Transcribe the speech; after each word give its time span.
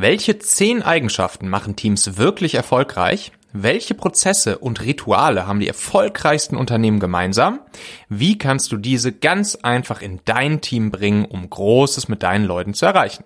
Welche 0.00 0.38
zehn 0.38 0.80
Eigenschaften 0.80 1.48
machen 1.48 1.74
Teams 1.74 2.16
wirklich 2.16 2.54
erfolgreich? 2.54 3.32
Welche 3.52 3.94
Prozesse 3.94 4.58
und 4.58 4.80
Rituale 4.80 5.48
haben 5.48 5.58
die 5.58 5.66
erfolgreichsten 5.66 6.56
Unternehmen 6.56 7.00
gemeinsam? 7.00 7.58
Wie 8.08 8.38
kannst 8.38 8.70
du 8.70 8.76
diese 8.76 9.10
ganz 9.10 9.56
einfach 9.56 10.00
in 10.00 10.20
dein 10.24 10.60
Team 10.60 10.92
bringen, 10.92 11.24
um 11.24 11.50
Großes 11.50 12.06
mit 12.06 12.22
deinen 12.22 12.44
Leuten 12.44 12.74
zu 12.74 12.86
erreichen? 12.86 13.24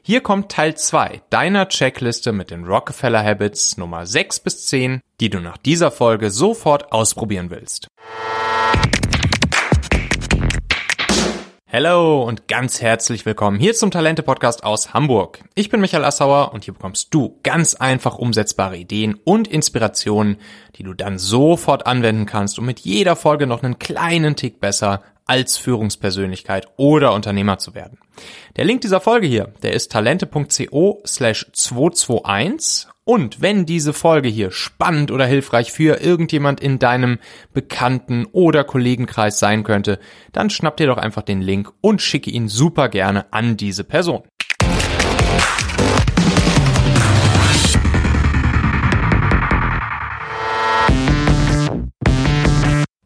Hier 0.00 0.22
kommt 0.22 0.50
Teil 0.50 0.78
2 0.78 1.20
deiner 1.28 1.68
Checkliste 1.68 2.32
mit 2.32 2.50
den 2.50 2.64
Rockefeller 2.64 3.22
Habits 3.22 3.76
Nummer 3.76 4.06
6 4.06 4.40
bis 4.40 4.64
10, 4.64 5.02
die 5.20 5.28
du 5.28 5.40
nach 5.40 5.58
dieser 5.58 5.90
Folge 5.90 6.30
sofort 6.30 6.90
ausprobieren 6.90 7.50
willst. 7.50 7.88
Hallo 11.74 12.22
und 12.22 12.46
ganz 12.46 12.80
herzlich 12.80 13.26
willkommen 13.26 13.58
hier 13.58 13.74
zum 13.74 13.90
Talente 13.90 14.22
Podcast 14.22 14.62
aus 14.62 14.94
Hamburg. 14.94 15.40
Ich 15.56 15.70
bin 15.70 15.80
Michael 15.80 16.04
Assauer 16.04 16.52
und 16.54 16.62
hier 16.62 16.72
bekommst 16.72 17.12
du 17.12 17.40
ganz 17.42 17.74
einfach 17.74 18.16
umsetzbare 18.16 18.76
Ideen 18.76 19.18
und 19.24 19.48
Inspirationen, 19.48 20.36
die 20.76 20.84
du 20.84 20.94
dann 20.94 21.18
sofort 21.18 21.88
anwenden 21.88 22.26
kannst, 22.26 22.60
um 22.60 22.64
mit 22.64 22.78
jeder 22.78 23.16
Folge 23.16 23.48
noch 23.48 23.64
einen 23.64 23.80
kleinen 23.80 24.36
Tick 24.36 24.60
besser 24.60 25.02
als 25.26 25.56
Führungspersönlichkeit 25.56 26.68
oder 26.76 27.12
Unternehmer 27.12 27.58
zu 27.58 27.74
werden. 27.74 27.98
Der 28.54 28.66
Link 28.66 28.82
dieser 28.82 29.00
Folge 29.00 29.26
hier, 29.26 29.52
der 29.64 29.72
ist 29.72 29.90
talente.co 29.90 31.02
slash 31.04 31.44
221 31.54 32.86
und 33.04 33.42
wenn 33.42 33.66
diese 33.66 33.92
Folge 33.92 34.28
hier 34.28 34.50
spannend 34.50 35.10
oder 35.10 35.26
hilfreich 35.26 35.72
für 35.72 36.00
irgendjemand 36.00 36.60
in 36.60 36.78
deinem 36.78 37.18
Bekannten- 37.52 38.26
oder 38.32 38.64
Kollegenkreis 38.64 39.38
sein 39.38 39.62
könnte, 39.62 39.98
dann 40.32 40.48
schnapp 40.48 40.78
dir 40.78 40.86
doch 40.86 40.96
einfach 40.96 41.22
den 41.22 41.42
Link 41.42 41.70
und 41.82 42.00
schicke 42.00 42.30
ihn 42.30 42.48
super 42.48 42.88
gerne 42.88 43.32
an 43.32 43.56
diese 43.58 43.84
Person. 43.84 44.22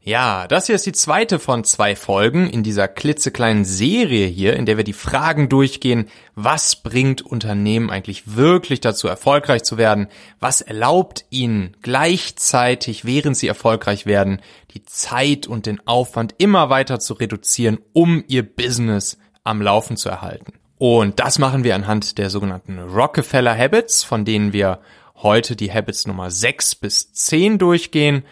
Ja, 0.09 0.47
das 0.49 0.65
hier 0.65 0.75
ist 0.75 0.87
die 0.87 0.93
zweite 0.93 1.39
von 1.39 1.65
zwei 1.65 1.95
Folgen 1.95 2.49
in 2.49 2.63
dieser 2.63 2.89
klitzekleinen 2.89 3.67
Serie 3.67 4.27
hier, 4.27 4.57
in 4.57 4.65
der 4.65 4.79
wir 4.79 4.85
die 4.85 4.95
Fragen 4.95 5.51
durchgehen, 5.51 6.09
was 6.35 6.77
bringt 6.77 7.21
Unternehmen 7.21 7.91
eigentlich 7.91 8.35
wirklich 8.35 8.81
dazu, 8.81 9.07
erfolgreich 9.07 9.65
zu 9.65 9.77
werden? 9.77 10.09
Was 10.41 10.63
erlaubt 10.63 11.27
ihnen 11.29 11.77
gleichzeitig, 11.83 13.05
während 13.05 13.37
sie 13.37 13.49
erfolgreich 13.49 14.07
werden, 14.07 14.41
die 14.73 14.83
Zeit 14.83 15.47
und 15.47 15.67
den 15.67 15.87
Aufwand 15.87 16.35
immer 16.39 16.71
weiter 16.71 17.01
zu 17.01 17.13
reduzieren, 17.13 17.77
um 17.93 18.25
ihr 18.29 18.45
Business 18.45 19.19
am 19.45 19.61
Laufen 19.61 19.99
zu 19.99 20.09
erhalten? 20.09 20.55
Und 20.79 21.21
das 21.21 21.39
machen 21.39 21.65
wir 21.65 21.75
anhand 21.75 22.17
der 22.17 22.31
sogenannten 22.31 22.79
Rockefeller 22.79 23.55
Habits, 23.55 24.05
von 24.05 24.25
denen 24.25 24.55
wir 24.55 24.79
heute 25.17 25.55
die 25.55 25.71
Habits 25.71 26.07
Nummer 26.07 26.31
6 26.31 26.77
bis 26.77 27.13
10 27.13 27.59
durchgehen 27.59 28.25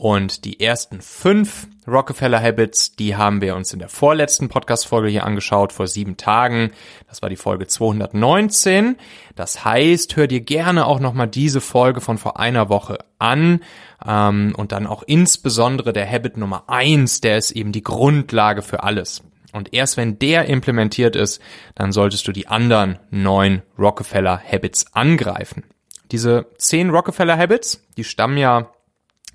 und 0.00 0.46
die 0.46 0.60
ersten 0.60 1.02
fünf 1.02 1.68
Rockefeller 1.86 2.40
Habits, 2.40 2.96
die 2.96 3.16
haben 3.16 3.42
wir 3.42 3.54
uns 3.54 3.74
in 3.74 3.80
der 3.80 3.90
vorletzten 3.90 4.48
Podcast-Folge 4.48 5.08
hier 5.08 5.26
angeschaut, 5.26 5.74
vor 5.74 5.86
sieben 5.86 6.16
Tagen. 6.16 6.70
Das 7.06 7.20
war 7.20 7.28
die 7.28 7.36
Folge 7.36 7.66
219. 7.66 8.96
Das 9.36 9.62
heißt, 9.62 10.16
hör 10.16 10.26
dir 10.26 10.40
gerne 10.40 10.86
auch 10.86 11.00
nochmal 11.00 11.28
diese 11.28 11.60
Folge 11.60 12.00
von 12.00 12.16
vor 12.16 12.40
einer 12.40 12.70
Woche 12.70 12.96
an. 13.18 13.60
Ähm, 14.06 14.54
und 14.56 14.72
dann 14.72 14.86
auch 14.86 15.02
insbesondere 15.02 15.92
der 15.92 16.10
Habit 16.10 16.38
Nummer 16.38 16.64
eins, 16.68 17.20
der 17.20 17.36
ist 17.36 17.50
eben 17.50 17.72
die 17.72 17.82
Grundlage 17.82 18.62
für 18.62 18.82
alles. 18.82 19.22
Und 19.52 19.74
erst 19.74 19.98
wenn 19.98 20.18
der 20.18 20.46
implementiert 20.46 21.14
ist, 21.14 21.42
dann 21.74 21.92
solltest 21.92 22.26
du 22.26 22.32
die 22.32 22.48
anderen 22.48 22.98
neun 23.10 23.60
Rockefeller 23.78 24.40
Habits 24.50 24.86
angreifen. 24.94 25.64
Diese 26.10 26.46
zehn 26.56 26.88
Rockefeller 26.88 27.36
Habits, 27.36 27.86
die 27.98 28.04
stammen 28.04 28.38
ja 28.38 28.70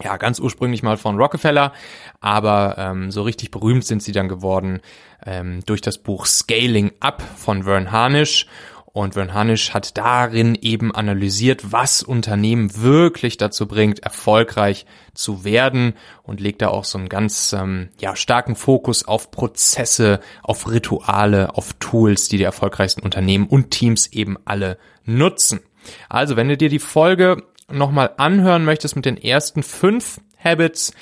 ja, 0.04 0.18
ganz 0.18 0.40
ursprünglich 0.40 0.84
mal 0.84 0.98
von 0.98 1.18
Rockefeller, 1.18 1.72
aber 2.20 2.76
ähm, 2.78 3.12
so 3.12 3.24
richtig 3.24 3.52
berühmt 3.52 3.86
sind 3.86 4.04
sie 4.04 4.12
dann 4.12 4.28
geworden 4.28 4.82
ähm, 5.26 5.62
durch 5.66 5.82
das 5.82 5.98
Buch 5.98 6.26
Scaling 6.26 6.92
Up 7.00 7.22
von 7.38 7.64
Vern 7.64 7.92
Harnish. 7.92 8.48
Und 8.92 9.16
Vern 9.16 9.34
Harnish 9.34 9.74
hat 9.74 9.98
darin 9.98 10.56
eben 10.56 10.96
analysiert, 10.96 11.74
was 11.74 12.02
Unternehmen 12.02 12.82
wirklich 12.82 13.36
dazu 13.36 13.68
bringt, 13.68 14.00
erfolgreich 14.00 14.86
zu 15.14 15.44
werden 15.44 15.96
und 16.24 16.40
legt 16.40 16.62
da 16.62 16.70
auch 16.70 16.86
so 16.86 16.98
einen 16.98 17.10
ganz 17.10 17.52
ähm, 17.52 17.90
ja, 18.00 18.16
starken 18.16 18.56
Fokus 18.56 19.06
auf 19.06 19.32
Prozesse, 19.32 20.22
auf 20.44 20.70
Rituale, 20.70 21.56
auf 21.56 21.74
Tools, 21.74 22.30
die 22.30 22.38
die 22.38 22.44
erfolgreichsten 22.44 23.02
Unternehmen 23.02 23.48
und 23.48 23.72
Teams 23.72 24.08
eben 24.08 24.38
alle 24.46 24.78
nutzen. 25.04 25.60
Also, 26.08 26.36
wenn 26.36 26.48
du 26.48 26.58
dir 26.58 26.70
die 26.70 26.80
Folge 26.80 27.44
nochmal 27.72 28.12
anhören 28.18 28.66
möchtest 28.66 28.96
mit 28.96 29.06
den 29.06 29.18
ersten 29.18 29.64
fünf 29.64 30.20
Habits, 30.44 30.94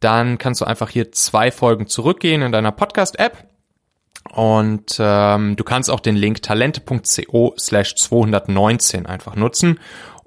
dann 0.00 0.38
kannst 0.38 0.60
du 0.60 0.64
einfach 0.64 0.90
hier 0.90 1.12
zwei 1.12 1.50
Folgen 1.50 1.86
zurückgehen 1.86 2.42
in 2.42 2.52
deiner 2.52 2.72
Podcast-App. 2.72 3.46
Und 4.32 4.96
ähm, 4.98 5.56
du 5.56 5.64
kannst 5.64 5.90
auch 5.90 6.00
den 6.00 6.16
Link 6.16 6.42
talente.co 6.42 7.54
slash 7.58 7.94
219 7.94 9.06
einfach 9.06 9.36
nutzen 9.36 9.78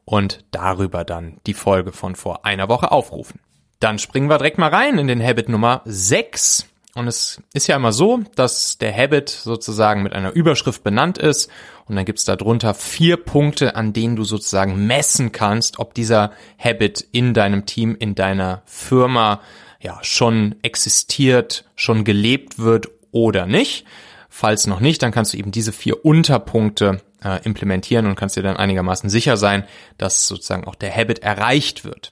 und 0.05 0.45
darüber 0.51 1.03
dann 1.03 1.39
die 1.45 1.53
Folge 1.53 1.91
von 1.91 2.15
vor 2.15 2.45
einer 2.45 2.69
Woche 2.69 2.91
aufrufen. 2.91 3.39
Dann 3.79 3.99
springen 3.99 4.29
wir 4.29 4.37
direkt 4.37 4.57
mal 4.57 4.69
rein 4.69 4.97
in 4.97 5.07
den 5.07 5.23
Habit 5.23 5.49
Nummer 5.49 5.81
6. 5.85 6.65
Und 6.99 7.07
es 7.07 7.41
ist 7.53 7.67
ja 7.67 7.77
immer 7.77 7.93
so, 7.93 8.23
dass 8.35 8.77
der 8.77 8.93
Habit 8.93 9.29
sozusagen 9.29 10.03
mit 10.03 10.11
einer 10.11 10.33
Überschrift 10.33 10.83
benannt 10.83 11.17
ist 11.17 11.49
und 11.85 11.95
dann 11.95 12.03
gibt's 12.03 12.25
da 12.25 12.35
drunter 12.35 12.73
vier 12.73 13.15
Punkte, 13.15 13.77
an 13.77 13.93
denen 13.93 14.17
du 14.17 14.25
sozusagen 14.25 14.85
messen 14.85 15.31
kannst, 15.31 15.79
ob 15.79 15.93
dieser 15.93 16.33
Habit 16.61 17.07
in 17.13 17.33
deinem 17.33 17.65
Team, 17.65 17.95
in 17.97 18.15
deiner 18.15 18.63
Firma 18.65 19.39
ja 19.79 19.97
schon 20.01 20.55
existiert, 20.61 21.63
schon 21.77 22.03
gelebt 22.03 22.59
wird 22.59 22.89
oder 23.11 23.45
nicht. 23.45 23.85
Falls 24.27 24.67
noch 24.67 24.81
nicht, 24.81 25.01
dann 25.01 25.13
kannst 25.13 25.31
du 25.31 25.37
eben 25.37 25.51
diese 25.51 25.71
vier 25.71 26.03
Unterpunkte 26.03 26.99
äh, 27.23 27.41
implementieren 27.45 28.07
und 28.07 28.17
kannst 28.17 28.35
dir 28.35 28.43
dann 28.43 28.57
einigermaßen 28.57 29.09
sicher 29.09 29.37
sein, 29.37 29.63
dass 29.97 30.27
sozusagen 30.27 30.65
auch 30.65 30.75
der 30.75 30.93
Habit 30.93 31.19
erreicht 31.19 31.85
wird. 31.85 32.11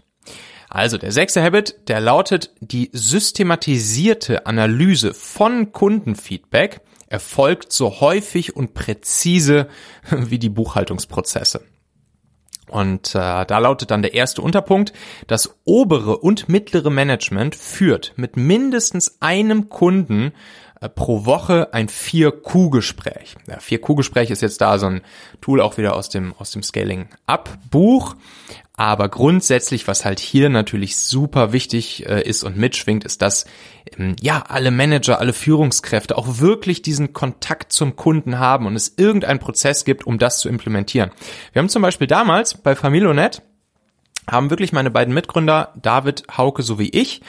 Also 0.69 0.97
der 0.97 1.11
sechste 1.11 1.41
Habit, 1.41 1.75
der 1.87 1.99
lautet 1.99 2.51
die 2.59 2.89
systematisierte 2.91 4.45
Analyse 4.45 5.13
von 5.13 5.71
Kundenfeedback 5.71 6.81
erfolgt 7.07 7.71
so 7.71 8.01
häufig 8.01 8.55
und 8.55 8.73
präzise 8.73 9.67
wie 10.11 10.39
die 10.39 10.49
Buchhaltungsprozesse. 10.49 11.61
Und 12.69 13.15
äh, 13.15 13.45
da 13.45 13.59
lautet 13.59 13.91
dann 13.91 14.01
der 14.01 14.13
erste 14.13 14.41
Unterpunkt, 14.41 14.91
das 15.27 15.55
obere 15.63 16.17
und 16.17 16.49
mittlere 16.49 16.89
Management 16.89 17.55
führt 17.55 18.11
mit 18.17 18.35
mindestens 18.35 19.21
einem 19.21 19.69
Kunden 19.69 20.33
äh, 20.81 20.89
pro 20.89 21.25
Woche 21.25 21.73
ein 21.73 21.87
4Q-Gespräch. 21.87 23.35
Ja, 23.47 23.59
4Q-Gespräch 23.59 24.31
ist 24.31 24.41
jetzt 24.41 24.59
da 24.59 24.77
so 24.79 24.87
ein 24.87 25.01
Tool 25.39 25.61
auch 25.61 25.77
wieder 25.77 25.95
aus 25.95 26.09
dem, 26.09 26.33
aus 26.37 26.51
dem 26.51 26.61
Scaling-Up-Buch. 26.61 28.15
Aber 28.79 29.09
grundsätzlich, 29.09 29.87
was 29.87 30.05
halt 30.05 30.19
hier 30.19 30.49
natürlich 30.49 30.97
super 30.97 31.51
wichtig 31.51 32.07
äh, 32.07 32.21
ist 32.21 32.43
und 32.43 32.57
mitschwingt, 32.57 33.03
ist, 33.03 33.23
dass 33.23 33.47
ähm, 33.97 34.15
ja 34.21 34.43
alle 34.47 34.69
Manager, 34.69 35.19
alle 35.19 35.33
Führungskräfte 35.33 36.15
auch 36.15 36.39
wirklich 36.39 36.83
diesen 36.83 37.11
Kontakt 37.11 37.73
zum 37.73 37.95
Kunden 37.95 38.37
haben 38.37 38.67
und 38.67 38.75
es 38.75 38.93
irgendeinen 38.95 39.39
Prozess 39.39 39.83
gibt, 39.83 40.05
um 40.05 40.19
das 40.19 40.39
zu 40.39 40.47
implementieren. 40.47 41.09
Wir 41.53 41.61
haben 41.61 41.69
zum 41.69 41.81
Beispiel 41.81 42.05
damals 42.05 42.53
bei 42.53 42.75
Familonet 42.75 43.41
haben 44.29 44.51
wirklich 44.51 44.73
meine 44.73 44.91
beiden 44.91 45.13
Mitgründer, 45.13 45.73
David 45.81 46.25
Hauke 46.37 46.61
sowie 46.61 46.89
ich, 46.89 47.21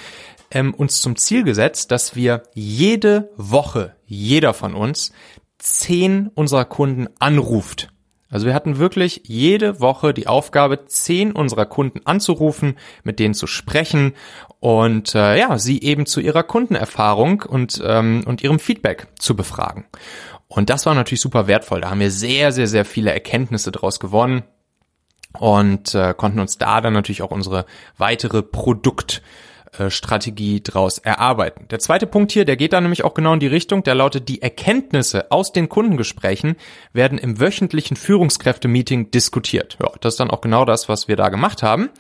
ähm, 0.51 0.75
uns 0.75 1.01
zum 1.01 1.17
Ziel 1.17 1.45
gesetzt, 1.45 1.91
dass 1.91 2.15
wir 2.15 2.43
jede 2.55 3.31
Woche, 3.37 3.95
jeder 4.05 4.53
von 4.53 4.75
uns, 4.75 5.13
zehn 5.59 6.29
unserer 6.35 6.65
Kunden 6.67 7.09
anruft. 7.19 7.89
Also 8.31 8.47
wir 8.47 8.55
hatten 8.55 8.79
wirklich 8.79 9.23
jede 9.25 9.81
Woche 9.81 10.13
die 10.13 10.27
Aufgabe, 10.27 10.85
zehn 10.85 11.33
unserer 11.33 11.65
Kunden 11.65 12.01
anzurufen, 12.05 12.77
mit 13.03 13.19
denen 13.19 13.35
zu 13.35 13.47
sprechen 13.47 14.13
und 14.61 15.15
äh, 15.15 15.39
ja, 15.39 15.59
sie 15.59 15.81
eben 15.81 16.05
zu 16.05 16.21
ihrer 16.21 16.43
Kundenerfahrung 16.43 17.43
und, 17.43 17.83
ähm, 17.85 18.25
und 18.27 18.43
ihrem 18.43 18.59
Feedback 18.59 19.07
zu 19.19 19.35
befragen. 19.35 19.87
Und 20.47 20.69
das 20.69 20.85
war 20.85 20.95
natürlich 20.95 21.21
super 21.21 21.47
wertvoll. 21.47 21.81
Da 21.81 21.91
haben 21.91 22.01
wir 22.01 22.11
sehr, 22.11 22.53
sehr, 22.53 22.67
sehr 22.67 22.85
viele 22.85 23.13
Erkenntnisse 23.13 23.73
draus 23.73 23.99
gewonnen 23.99 24.43
und 25.39 25.95
äh, 25.95 26.15
konnten 26.15 26.41
uns 26.41 26.59
da 26.59 26.81
dann 26.81 26.93
natürlich 26.93 27.23
auch 27.23 27.31
unsere 27.31 27.65
weitere 27.97 28.43
Produkt 28.43 29.23
äh, 29.77 29.91
Strategie 29.91 30.63
draus 30.63 30.99
erarbeiten. 30.99 31.67
Der 31.69 31.79
zweite 31.79 32.07
Punkt 32.07 32.33
hier, 32.33 32.45
der 32.45 32.57
geht 32.57 32.73
dann 32.73 32.85
nämlich 32.85 33.05
auch 33.05 33.15
genau 33.15 33.35
in 33.35 33.41
die 33.41 33.47
Richtung, 33.47 33.83
der 33.83 33.95
lautet, 33.95 34.29
die 34.29 34.41
Erkenntnisse 34.41 35.31
aus 35.31 35.53
den 35.53 35.69
Kundengesprächen 35.69 36.57
werden 36.93 37.19
im 37.19 37.41
wöchentlichen 37.41 37.97
Führungskräfte-Meeting 37.97 39.11
diskutiert. 39.11 39.77
Ja, 39.83 39.91
das 40.01 40.15
ist 40.15 40.21
dann 40.21 40.31
auch 40.31 40.41
genau 40.41 40.65
das, 40.65 40.89
was 40.89 41.09
wir 41.09 41.17
da 41.17 41.29
gemacht 41.29 41.63
haben. 41.63 41.91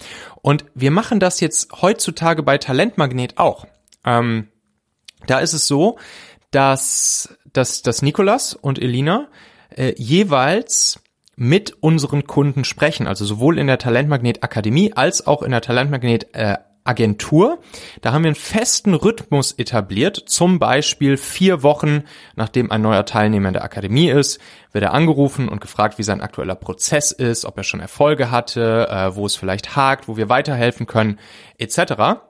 Und 0.41 0.65
wir 0.75 0.91
machen 0.91 1.20
das 1.20 1.41
jetzt 1.41 1.82
heutzutage 1.82 2.43
bei 2.43 2.59
Talentmagnet 2.59 3.38
auch. 3.38 3.67
Ähm, 4.05 4.49
da 5.26 5.41
ist 5.41 5.53
es 5.53 5.67
so, 5.67 5.99
dass, 6.50 7.37
dass, 7.53 7.82
dass 7.82 8.03
Nikolas 8.03 8.55
und 8.55 8.79
Elina 8.79 9.29
äh, 9.70 9.94
jeweils 9.97 11.00
mit 11.37 11.82
unseren 11.82 12.26
Kunden 12.26 12.65
sprechen, 12.65 13.06
also 13.06 13.25
sowohl 13.25 13.59
in 13.59 13.69
der 13.69 13.79
Talentmagnet 13.79 14.43
Akademie 14.43 14.93
als 14.94 15.26
auch 15.26 15.43
in 15.43 15.53
der 15.53 15.61
Talentmagnet 15.61 16.35
äh, 16.35 16.56
Agentur. 16.84 17.58
Da 18.00 18.12
haben 18.12 18.25
wir 18.25 18.28
einen 18.28 18.34
festen 18.34 18.94
Rhythmus 18.94 19.52
etabliert. 19.52 20.16
Zum 20.26 20.58
Beispiel 20.58 21.16
vier 21.16 21.62
Wochen, 21.62 22.04
nachdem 22.36 22.70
ein 22.70 22.82
neuer 22.82 23.04
Teilnehmer 23.04 23.48
in 23.48 23.54
der 23.54 23.64
Akademie 23.64 24.10
ist, 24.10 24.40
wird 24.72 24.84
er 24.84 24.94
angerufen 24.94 25.48
und 25.48 25.60
gefragt, 25.60 25.98
wie 25.98 26.02
sein 26.02 26.20
aktueller 26.20 26.54
Prozess 26.54 27.12
ist, 27.12 27.44
ob 27.44 27.56
er 27.56 27.64
schon 27.64 27.80
Erfolge 27.80 28.30
hatte, 28.30 28.88
äh, 28.90 29.14
wo 29.14 29.26
es 29.26 29.36
vielleicht 29.36 29.76
hakt, 29.76 30.08
wo 30.08 30.16
wir 30.16 30.28
weiterhelfen 30.28 30.86
können, 30.86 31.19
etc. 31.58 32.20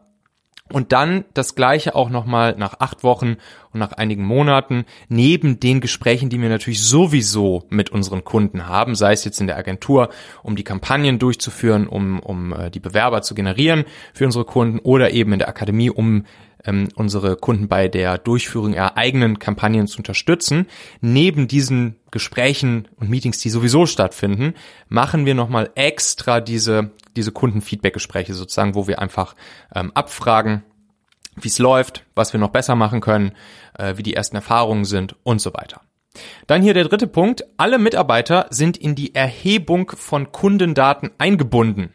Und 0.73 0.93
dann 0.93 1.25
das 1.33 1.55
Gleiche 1.55 1.95
auch 1.95 2.11
nochmal 2.11 2.55
nach 2.59 2.81
acht 2.81 3.03
Wochen 3.03 3.37
und 3.73 3.81
nach 3.81 3.93
einigen 3.93 4.25
Monaten, 4.25 4.85
neben 5.09 5.61
den 5.61 5.81
Gesprächen, 5.81 6.29
die 6.29 6.41
wir 6.41 6.49
natürlich 6.49 6.83
sowieso 6.83 7.65
mit 7.71 7.91
unseren 7.91 8.25
Kunden 8.25 8.67
haben, 8.67 8.95
sei 8.95 9.13
es 9.13 9.25
jetzt 9.25 9.41
in 9.41 9.47
der 9.47 9.57
Agentur, 9.57 10.11
um 10.43 10.57
die 10.57 10.65
Kampagnen 10.65 11.19
durchzuführen, 11.19 11.87
um, 11.87 12.21
um 12.21 12.53
äh, 12.53 12.71
die 12.71 12.81
Bewerber 12.81 13.23
zu 13.23 13.35
generieren 13.35 13.85
für 14.13 14.27
unsere 14.27 14.45
Kunden 14.45 14.79
oder 14.81 15.11
eben 15.13 15.33
in 15.33 15.39
der 15.39 15.49
Akademie, 15.49 15.91
um 15.91 16.25
ähm, 16.65 16.89
unsere 16.95 17.37
Kunden 17.37 17.69
bei 17.69 17.89
der 17.89 18.19
Durchführung 18.19 18.75
ihrer 18.75 18.97
eigenen 18.97 19.39
Kampagnen 19.39 19.87
zu 19.87 19.99
unterstützen. 19.99 20.67
Neben 21.01 21.49
diesen 21.49 21.97
Gesprächen 22.11 22.89
und 22.97 23.11
Meetings, 23.11 23.39
die 23.39 23.51
sowieso 23.51 23.87
stattfinden, 23.87 24.55
machen 24.89 25.27
wir 25.27 25.35
nochmal 25.35 25.71
extra 25.75 26.41
diese, 26.41 26.91
diese 27.17 27.33
Kundenfeedback-Gespräche 27.33 28.35
sozusagen, 28.35 28.75
wo 28.75 28.87
wir 28.87 29.01
einfach 29.01 29.35
ähm, 29.75 29.93
abfragen, 29.95 30.65
wie 31.37 31.49
es 31.49 31.59
läuft, 31.59 32.05
was 32.15 32.33
wir 32.33 32.41
noch 32.41 32.51
besser 32.51 32.75
machen 32.75 33.01
können, 33.01 33.33
äh, 33.79 33.97
wie 33.97 34.03
die 34.03 34.15
ersten 34.15 34.37
Erfahrungen 34.37 34.85
sind 34.85 35.17
und 35.23 35.41
so 35.41 35.55
weiter. 35.55 35.83
Dann 36.47 36.63
hier 36.63 36.75
der 36.75 36.85
dritte 36.85 37.07
Punkt. 37.07 37.45
Alle 37.57 37.79
Mitarbeiter 37.79 38.47
sind 38.51 38.77
in 38.77 38.95
die 38.95 39.15
Erhebung 39.15 39.93
von 39.95 40.33
Kundendaten 40.33 41.11
eingebunden. 41.19 41.93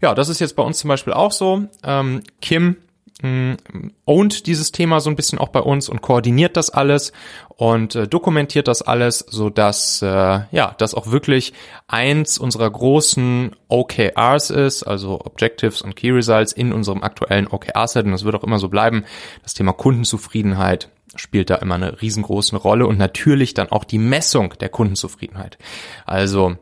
Ja, 0.00 0.14
das 0.14 0.28
ist 0.28 0.40
jetzt 0.40 0.56
bei 0.56 0.62
uns 0.62 0.78
zum 0.78 0.88
Beispiel 0.88 1.12
auch 1.12 1.32
so. 1.32 1.66
Ähm, 1.82 2.22
Kim 2.40 2.76
mh, 3.22 3.56
ownt 4.04 4.46
dieses 4.46 4.72
Thema 4.72 5.00
so 5.00 5.10
ein 5.10 5.16
bisschen 5.16 5.38
auch 5.38 5.48
bei 5.48 5.60
uns 5.60 5.88
und 5.88 6.02
koordiniert 6.02 6.56
das 6.56 6.70
alles 6.70 7.12
und 7.48 7.94
äh, 7.94 8.06
dokumentiert 8.06 8.68
das 8.68 8.82
alles, 8.82 9.18
so 9.18 9.50
dass 9.50 10.02
äh, 10.02 10.06
ja, 10.50 10.74
das 10.78 10.94
auch 10.94 11.10
wirklich 11.10 11.52
eins 11.86 12.38
unserer 12.38 12.70
großen 12.70 13.54
OKRs 13.68 14.50
ist, 14.50 14.82
also 14.84 15.20
Objectives 15.20 15.82
und 15.82 15.96
Key 15.96 16.10
Results 16.10 16.52
in 16.52 16.72
unserem 16.72 17.02
aktuellen 17.02 17.48
OKR-Set 17.48 18.06
und 18.06 18.12
das 18.12 18.24
wird 18.24 18.34
auch 18.34 18.44
immer 18.44 18.58
so 18.58 18.68
bleiben. 18.68 19.04
Das 19.42 19.54
Thema 19.54 19.72
Kundenzufriedenheit 19.72 20.90
spielt 21.16 21.50
da 21.50 21.56
immer 21.56 21.74
eine 21.76 22.00
riesengroße 22.00 22.56
Rolle 22.56 22.86
und 22.86 22.98
natürlich 22.98 23.54
dann 23.54 23.70
auch 23.70 23.84
die 23.84 23.98
Messung 23.98 24.54
der 24.60 24.68
Kundenzufriedenheit. 24.68 25.58
Also 26.06 26.56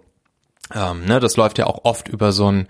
ähm, 0.75 1.05
ne, 1.05 1.21
das 1.21 1.37
läuft 1.37 1.59
ja 1.59 1.67
auch 1.67 1.85
oft 1.85 2.09
über 2.09 2.33
so 2.33 2.51
ein 2.51 2.69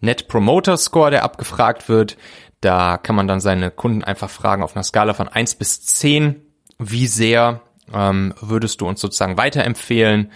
Net 0.00 0.28
Promoter 0.28 0.76
Score, 0.76 1.10
der 1.10 1.24
abgefragt 1.24 1.88
wird. 1.88 2.16
Da 2.64 2.96
kann 2.96 3.14
man 3.14 3.28
dann 3.28 3.40
seine 3.40 3.70
Kunden 3.70 4.02
einfach 4.02 4.30
fragen 4.30 4.62
auf 4.62 4.74
einer 4.74 4.84
Skala 4.84 5.12
von 5.12 5.28
eins 5.28 5.54
bis 5.54 5.84
zehn, 5.84 6.40
wie 6.78 7.06
sehr 7.06 7.60
ähm, 7.92 8.32
würdest 8.40 8.80
du 8.80 8.88
uns 8.88 9.02
sozusagen 9.02 9.36
weiterempfehlen? 9.36 10.32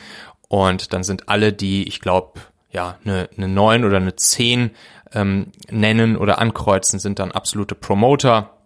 Und 0.47 0.93
dann 0.93 1.05
sind 1.05 1.31
alle, 1.31 1.55
die, 1.55 1.89
ich 1.89 2.01
glaube, 2.01 2.41
ja, 2.71 2.99
eine, 3.03 3.31
eine 3.35 3.49
9 3.49 3.85
oder 3.87 3.97
eine 3.97 4.15
10 4.15 4.73
ähm, 5.15 5.53
nennen 5.71 6.19
oder 6.19 6.39
ankreuzen, 6.39 6.99
sind 6.99 7.19
dann 7.19 7.33
absolute 7.33 7.75
Promoter 7.75 8.58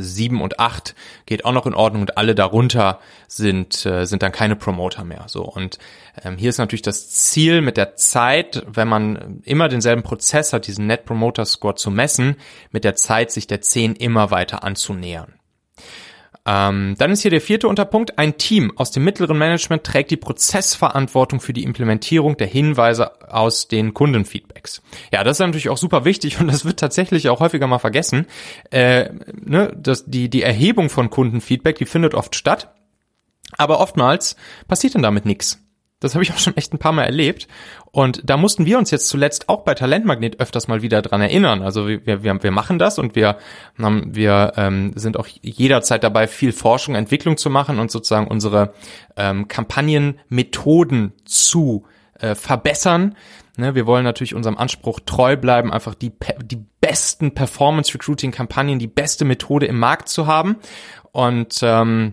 sieben 0.00 0.42
und 0.42 0.60
acht 0.60 0.94
geht 1.26 1.44
auch 1.44 1.52
noch 1.52 1.66
in 1.66 1.74
Ordnung 1.74 2.02
und 2.02 2.18
alle 2.18 2.34
darunter 2.34 3.00
sind 3.26 3.84
äh, 3.84 4.06
sind 4.06 4.22
dann 4.22 4.32
keine 4.32 4.56
Promoter 4.56 5.04
mehr. 5.04 5.24
So 5.26 5.44
und 5.44 5.78
ähm, 6.22 6.36
hier 6.36 6.50
ist 6.50 6.58
natürlich 6.58 6.82
das 6.82 7.10
Ziel 7.10 7.62
mit 7.62 7.76
der 7.76 7.96
Zeit 7.96 8.64
wenn 8.68 8.88
man 8.88 9.40
immer 9.44 9.68
denselben 9.68 10.02
Prozess 10.02 10.52
hat 10.52 10.66
diesen 10.66 10.86
Net 10.86 11.04
Promoter 11.04 11.44
Score 11.44 11.74
zu 11.74 11.90
messen 11.90 12.36
mit 12.70 12.84
der 12.84 12.94
Zeit 12.94 13.30
sich 13.30 13.46
der 13.46 13.60
zehn 13.60 13.94
immer 13.94 14.30
weiter 14.30 14.62
anzunähern 14.62 15.35
ähm, 16.46 16.94
dann 16.98 17.10
ist 17.10 17.22
hier 17.22 17.30
der 17.30 17.40
vierte 17.40 17.66
Unterpunkt. 17.66 18.18
Ein 18.18 18.38
Team 18.38 18.72
aus 18.76 18.92
dem 18.92 19.04
mittleren 19.04 19.36
Management 19.36 19.84
trägt 19.84 20.12
die 20.12 20.16
Prozessverantwortung 20.16 21.40
für 21.40 21.52
die 21.52 21.64
Implementierung 21.64 22.36
der 22.36 22.46
Hinweise 22.46 23.20
aus 23.30 23.66
den 23.66 23.94
Kundenfeedbacks. 23.94 24.80
Ja, 25.12 25.24
das 25.24 25.36
ist 25.36 25.46
natürlich 25.46 25.68
auch 25.68 25.76
super 25.76 26.04
wichtig 26.04 26.40
und 26.40 26.46
das 26.46 26.64
wird 26.64 26.78
tatsächlich 26.78 27.28
auch 27.28 27.40
häufiger 27.40 27.66
mal 27.66 27.78
vergessen. 27.78 28.26
Äh, 28.70 29.10
ne, 29.34 29.76
das, 29.76 30.04
die, 30.06 30.30
die 30.30 30.42
Erhebung 30.42 30.88
von 30.88 31.10
Kundenfeedback, 31.10 31.76
die 31.76 31.86
findet 31.86 32.14
oft 32.14 32.36
statt. 32.36 32.72
Aber 33.58 33.80
oftmals 33.80 34.36
passiert 34.68 34.94
dann 34.94 35.02
damit 35.02 35.24
nichts. 35.24 35.65
Das 36.00 36.14
habe 36.14 36.22
ich 36.22 36.32
auch 36.32 36.38
schon 36.38 36.56
echt 36.56 36.74
ein 36.74 36.78
paar 36.78 36.92
Mal 36.92 37.04
erlebt. 37.04 37.48
Und 37.90 38.20
da 38.28 38.36
mussten 38.36 38.66
wir 38.66 38.76
uns 38.76 38.90
jetzt 38.90 39.08
zuletzt 39.08 39.48
auch 39.48 39.64
bei 39.64 39.74
Talentmagnet 39.74 40.38
öfters 40.40 40.68
mal 40.68 40.82
wieder 40.82 41.00
dran 41.00 41.22
erinnern. 41.22 41.62
Also 41.62 41.88
wir, 41.88 42.22
wir, 42.22 42.42
wir 42.42 42.50
machen 42.50 42.78
das 42.78 42.98
und 42.98 43.16
wir, 43.16 43.38
wir 43.78 44.52
ähm, 44.56 44.92
sind 44.94 45.16
auch 45.16 45.26
jederzeit 45.40 46.04
dabei, 46.04 46.26
viel 46.26 46.52
Forschung, 46.52 46.94
Entwicklung 46.94 47.38
zu 47.38 47.48
machen 47.48 47.78
und 47.78 47.90
sozusagen 47.90 48.26
unsere 48.28 48.74
ähm, 49.16 49.48
Kampagnenmethoden 49.48 51.14
zu 51.24 51.86
äh, 52.20 52.34
verbessern. 52.34 53.14
Ne, 53.56 53.74
wir 53.74 53.86
wollen 53.86 54.04
natürlich 54.04 54.34
unserem 54.34 54.58
Anspruch 54.58 55.00
treu 55.06 55.38
bleiben, 55.38 55.72
einfach 55.72 55.94
die, 55.94 56.12
die 56.42 56.62
besten 56.82 57.32
Performance-Recruiting-Kampagnen, 57.32 58.78
die 58.78 58.86
beste 58.86 59.24
Methode 59.24 59.64
im 59.64 59.78
Markt 59.78 60.10
zu 60.10 60.26
haben. 60.26 60.56
Und 61.12 61.60
ähm, 61.62 62.12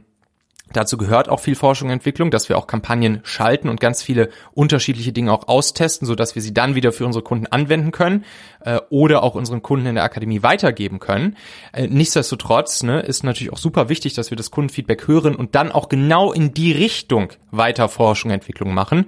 Dazu 0.73 0.97
gehört 0.97 1.29
auch 1.29 1.39
viel 1.39 1.55
Forschung 1.55 1.87
und 1.87 1.93
Entwicklung, 1.93 2.31
dass 2.31 2.49
wir 2.49 2.57
auch 2.57 2.67
Kampagnen 2.67 3.21
schalten 3.23 3.69
und 3.69 3.79
ganz 3.79 4.03
viele 4.03 4.29
unterschiedliche 4.53 5.13
Dinge 5.13 5.31
auch 5.31 5.47
austesten, 5.47 6.05
so 6.05 6.15
dass 6.15 6.35
wir 6.35 6.41
sie 6.41 6.53
dann 6.53 6.75
wieder 6.75 6.91
für 6.91 7.05
unsere 7.05 7.23
Kunden 7.23 7.47
anwenden 7.47 7.91
können 7.91 8.25
äh, 8.61 8.79
oder 8.89 9.23
auch 9.23 9.35
unseren 9.35 9.61
Kunden 9.61 9.85
in 9.85 9.95
der 9.95 10.03
Akademie 10.03 10.43
weitergeben 10.43 10.99
können. 10.99 11.37
Äh, 11.71 11.87
nichtsdestotrotz 11.87 12.83
ne, 12.83 13.01
ist 13.01 13.23
natürlich 13.23 13.53
auch 13.53 13.57
super 13.57 13.89
wichtig, 13.89 14.13
dass 14.13 14.31
wir 14.31 14.35
das 14.35 14.51
Kundenfeedback 14.51 15.07
hören 15.07 15.35
und 15.35 15.55
dann 15.55 15.71
auch 15.71 15.89
genau 15.89 16.33
in 16.33 16.53
die 16.53 16.71
Richtung 16.71 17.29
weiter 17.51 17.87
Forschung 17.87 18.31
und 18.31 18.35
Entwicklung 18.35 18.73
machen, 18.73 19.05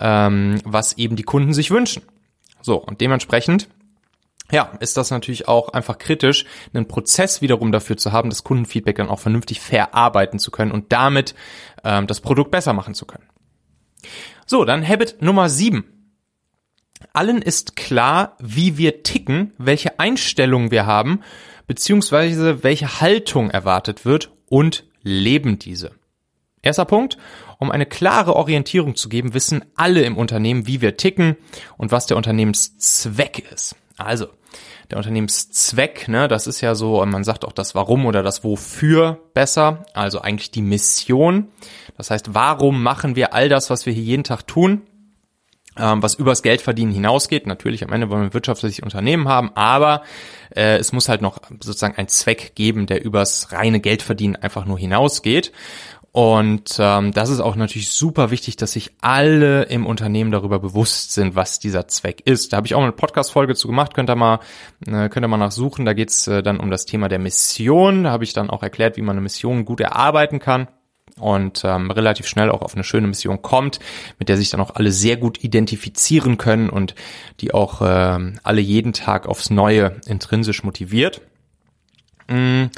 ähm, 0.00 0.60
was 0.64 0.98
eben 0.98 1.16
die 1.16 1.22
Kunden 1.22 1.54
sich 1.54 1.70
wünschen. 1.70 2.02
So, 2.60 2.76
und 2.76 3.00
dementsprechend 3.00 3.68
ja, 4.52 4.72
ist 4.80 4.96
das 4.96 5.10
natürlich 5.10 5.48
auch 5.48 5.70
einfach 5.70 5.98
kritisch, 5.98 6.44
einen 6.72 6.88
Prozess 6.88 7.42
wiederum 7.42 7.72
dafür 7.72 7.96
zu 7.96 8.12
haben, 8.12 8.30
das 8.30 8.44
Kundenfeedback 8.44 8.96
dann 8.96 9.08
auch 9.08 9.18
vernünftig 9.18 9.60
verarbeiten 9.60 10.38
zu 10.38 10.50
können 10.50 10.72
und 10.72 10.92
damit 10.92 11.34
ähm, 11.84 12.06
das 12.06 12.20
Produkt 12.20 12.50
besser 12.50 12.72
machen 12.72 12.94
zu 12.94 13.06
können. 13.06 13.28
So, 14.46 14.64
dann 14.64 14.86
Habit 14.86 15.20
Nummer 15.20 15.48
sieben. 15.48 15.92
Allen 17.12 17.42
ist 17.42 17.76
klar, 17.76 18.36
wie 18.40 18.78
wir 18.78 19.02
ticken, 19.02 19.52
welche 19.58 19.98
Einstellungen 19.98 20.70
wir 20.70 20.86
haben, 20.86 21.20
beziehungsweise 21.66 22.62
welche 22.62 23.00
Haltung 23.00 23.50
erwartet 23.50 24.04
wird 24.04 24.30
und 24.48 24.84
leben 25.02 25.58
diese. 25.58 25.92
Erster 26.62 26.84
Punkt, 26.84 27.16
um 27.58 27.70
eine 27.70 27.86
klare 27.86 28.34
Orientierung 28.34 28.96
zu 28.96 29.08
geben, 29.08 29.34
wissen 29.34 29.64
alle 29.76 30.02
im 30.02 30.16
Unternehmen, 30.16 30.66
wie 30.66 30.80
wir 30.80 30.96
ticken 30.96 31.36
und 31.76 31.92
was 31.92 32.06
der 32.06 32.16
Unternehmenszweck 32.16 33.50
ist. 33.52 33.76
Also, 33.96 34.28
der 34.90 34.98
Unternehmenszweck, 34.98 36.08
ne, 36.08 36.28
das 36.28 36.46
ist 36.46 36.60
ja 36.60 36.74
so, 36.74 37.04
man 37.04 37.24
sagt 37.24 37.44
auch 37.44 37.52
das 37.52 37.74
Warum 37.74 38.06
oder 38.06 38.22
das 38.22 38.44
Wofür 38.44 39.20
besser, 39.34 39.84
also 39.94 40.20
eigentlich 40.20 40.50
die 40.50 40.62
Mission. 40.62 41.48
Das 41.96 42.10
heißt, 42.10 42.34
warum 42.34 42.82
machen 42.82 43.16
wir 43.16 43.34
all 43.34 43.48
das, 43.48 43.70
was 43.70 43.86
wir 43.86 43.92
hier 43.92 44.02
jeden 44.02 44.24
Tag 44.24 44.46
tun? 44.46 44.82
Ähm, 45.78 46.02
was 46.02 46.14
übers 46.14 46.42
Geldverdienen 46.42 46.94
hinausgeht. 46.94 47.46
Natürlich 47.46 47.84
am 47.84 47.92
Ende 47.92 48.08
wollen 48.08 48.22
wir 48.22 48.26
ein 48.28 48.34
wirtschaftliches 48.34 48.82
Unternehmen 48.82 49.28
haben, 49.28 49.50
aber 49.54 50.02
äh, 50.54 50.78
es 50.78 50.92
muss 50.92 51.10
halt 51.10 51.20
noch 51.20 51.38
sozusagen 51.50 51.96
einen 51.96 52.08
Zweck 52.08 52.54
geben, 52.54 52.86
der 52.86 53.04
übers 53.04 53.52
reine 53.52 53.80
Geldverdienen 53.80 54.36
einfach 54.36 54.64
nur 54.64 54.78
hinausgeht. 54.78 55.52
Und 56.16 56.78
ähm, 56.78 57.12
das 57.12 57.28
ist 57.28 57.40
auch 57.40 57.56
natürlich 57.56 57.90
super 57.90 58.30
wichtig, 58.30 58.56
dass 58.56 58.72
sich 58.72 58.92
alle 59.02 59.64
im 59.64 59.84
Unternehmen 59.84 60.30
darüber 60.30 60.58
bewusst 60.58 61.12
sind, 61.12 61.36
was 61.36 61.58
dieser 61.58 61.88
Zweck 61.88 62.22
ist. 62.24 62.54
Da 62.54 62.56
habe 62.56 62.66
ich 62.66 62.74
auch 62.74 62.82
eine 62.82 62.92
Podcast-Folge 62.92 63.54
zu 63.54 63.68
gemacht, 63.68 63.92
könnt 63.92 64.08
ihr 64.08 64.16
mal, 64.16 64.40
äh, 64.86 65.10
könnt 65.10 65.26
ihr 65.26 65.28
mal 65.28 65.36
nachsuchen. 65.36 65.84
Da 65.84 65.92
geht's 65.92 66.26
äh, 66.26 66.42
dann 66.42 66.58
um 66.58 66.70
das 66.70 66.86
Thema 66.86 67.08
der 67.08 67.18
Mission. 67.18 68.04
Da 68.04 68.12
habe 68.12 68.24
ich 68.24 68.32
dann 68.32 68.48
auch 68.48 68.62
erklärt, 68.62 68.96
wie 68.96 69.02
man 69.02 69.16
eine 69.16 69.20
Mission 69.20 69.66
gut 69.66 69.80
erarbeiten 69.80 70.38
kann 70.38 70.68
und 71.20 71.60
ähm, 71.66 71.90
relativ 71.90 72.26
schnell 72.26 72.50
auch 72.50 72.62
auf 72.62 72.72
eine 72.72 72.84
schöne 72.84 73.08
Mission 73.08 73.42
kommt, 73.42 73.78
mit 74.18 74.30
der 74.30 74.38
sich 74.38 74.48
dann 74.48 74.62
auch 74.62 74.74
alle 74.74 74.92
sehr 74.92 75.18
gut 75.18 75.44
identifizieren 75.44 76.38
können 76.38 76.70
und 76.70 76.94
die 77.40 77.52
auch 77.52 77.82
äh, 77.82 78.32
alle 78.42 78.60
jeden 78.62 78.94
Tag 78.94 79.26
aufs 79.26 79.50
Neue 79.50 80.00
intrinsisch 80.06 80.64
motiviert. 80.64 81.20
Mm, 82.28 82.68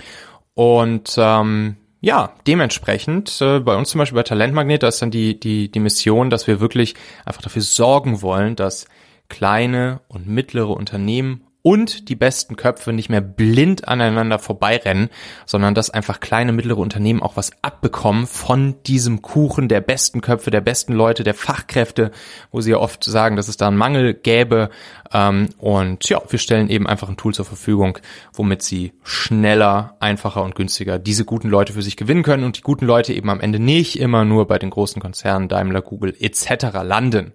und 0.54 1.14
ähm, 1.18 1.76
ja, 2.00 2.32
dementsprechend, 2.46 3.40
äh, 3.40 3.58
bei 3.60 3.76
uns 3.76 3.90
zum 3.90 3.98
Beispiel 3.98 4.16
bei 4.16 4.22
Talentmagnet, 4.22 4.82
da 4.82 4.88
ist 4.88 5.02
dann 5.02 5.10
die, 5.10 5.38
die, 5.38 5.70
die 5.70 5.80
Mission, 5.80 6.30
dass 6.30 6.46
wir 6.46 6.60
wirklich 6.60 6.94
einfach 7.24 7.42
dafür 7.42 7.62
sorgen 7.62 8.22
wollen, 8.22 8.54
dass 8.54 8.86
kleine 9.28 10.00
und 10.08 10.26
mittlere 10.26 10.70
Unternehmen 10.70 11.42
und 11.68 12.08
die 12.08 12.16
besten 12.16 12.56
Köpfe 12.56 12.94
nicht 12.94 13.10
mehr 13.10 13.20
blind 13.20 13.88
aneinander 13.88 14.38
vorbeirennen, 14.38 15.10
sondern 15.44 15.74
dass 15.74 15.90
einfach 15.90 16.18
kleine, 16.18 16.52
mittlere 16.52 16.78
Unternehmen 16.78 17.20
auch 17.20 17.36
was 17.36 17.50
abbekommen 17.60 18.26
von 18.26 18.82
diesem 18.84 19.20
Kuchen 19.20 19.68
der 19.68 19.82
besten 19.82 20.22
Köpfe, 20.22 20.50
der 20.50 20.62
besten 20.62 20.94
Leute, 20.94 21.24
der 21.24 21.34
Fachkräfte, 21.34 22.10
wo 22.50 22.62
sie 22.62 22.70
ja 22.70 22.78
oft 22.78 23.04
sagen, 23.04 23.36
dass 23.36 23.48
es 23.48 23.58
da 23.58 23.66
einen 23.68 23.76
Mangel 23.76 24.14
gäbe. 24.14 24.70
Ähm, 25.12 25.50
und 25.58 26.08
ja, 26.08 26.22
wir 26.26 26.38
stellen 26.38 26.70
eben 26.70 26.86
einfach 26.86 27.10
ein 27.10 27.18
Tool 27.18 27.34
zur 27.34 27.44
Verfügung, 27.44 27.98
womit 28.32 28.62
sie 28.62 28.94
schneller, 29.02 29.98
einfacher 30.00 30.44
und 30.44 30.54
günstiger 30.54 30.98
diese 30.98 31.26
guten 31.26 31.50
Leute 31.50 31.74
für 31.74 31.82
sich 31.82 31.98
gewinnen 31.98 32.22
können 32.22 32.44
und 32.44 32.56
die 32.56 32.62
guten 32.62 32.86
Leute 32.86 33.12
eben 33.12 33.28
am 33.28 33.40
Ende 33.40 33.58
nicht 33.58 34.00
immer 34.00 34.24
nur 34.24 34.48
bei 34.48 34.58
den 34.58 34.70
großen 34.70 35.02
Konzernen 35.02 35.48
Daimler, 35.48 35.82
Google 35.82 36.16
etc. 36.18 36.68
landen. 36.82 37.34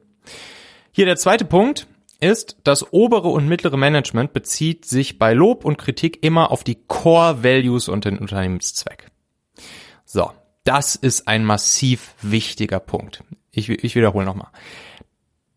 Hier 0.91 1.05
der 1.05 1.17
zweite 1.17 1.45
Punkt 1.45 1.85
ist, 2.23 2.57
das 2.63 2.91
obere 2.93 3.27
und 3.27 3.47
mittlere 3.47 3.77
Management 3.77 4.33
bezieht 4.33 4.85
sich 4.85 5.19
bei 5.19 5.33
Lob 5.33 5.65
und 5.65 5.77
Kritik 5.77 6.23
immer 6.23 6.51
auf 6.51 6.63
die 6.63 6.75
Core 6.87 7.43
Values 7.43 7.89
und 7.89 8.05
den 8.05 8.17
Unternehmenszweck. 8.17 9.11
So, 10.05 10.31
das 10.63 10.95
ist 10.95 11.27
ein 11.27 11.45
massiv 11.45 12.15
wichtiger 12.21 12.79
Punkt. 12.79 13.23
Ich, 13.51 13.69
ich 13.69 13.95
wiederhole 13.95 14.25
nochmal. 14.25 14.49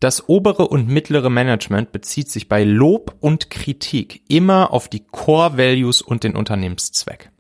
Das 0.00 0.28
obere 0.28 0.68
und 0.68 0.88
mittlere 0.88 1.30
Management 1.30 1.92
bezieht 1.92 2.30
sich 2.30 2.48
bei 2.48 2.64
Lob 2.64 3.16
und 3.20 3.48
Kritik 3.48 4.22
immer 4.28 4.72
auf 4.72 4.88
die 4.88 5.04
Core 5.04 5.56
Values 5.56 6.02
und 6.02 6.22
den 6.22 6.36
Unternehmenszweck. 6.36 7.30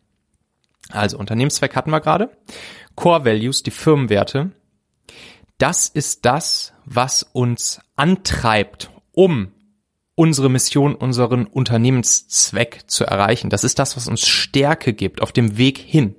Also 0.90 1.18
Unternehmenszweck 1.18 1.76
hatten 1.76 1.90
wir 1.90 2.00
gerade. 2.00 2.30
Core 2.94 3.24
Values, 3.24 3.62
die 3.62 3.70
Firmenwerte. 3.70 4.52
Das 5.58 5.88
ist 5.88 6.24
das, 6.24 6.72
was 6.84 7.22
uns 7.22 7.80
antreibt 7.96 8.90
um 9.16 9.48
unsere 10.14 10.48
Mission, 10.48 10.94
unseren 10.94 11.46
Unternehmenszweck 11.46 12.84
zu 12.86 13.04
erreichen. 13.04 13.50
Das 13.50 13.64
ist 13.64 13.78
das, 13.78 13.96
was 13.96 14.08
uns 14.08 14.26
Stärke 14.26 14.92
gibt 14.92 15.20
auf 15.20 15.32
dem 15.32 15.58
Weg 15.58 15.78
hin. 15.78 16.14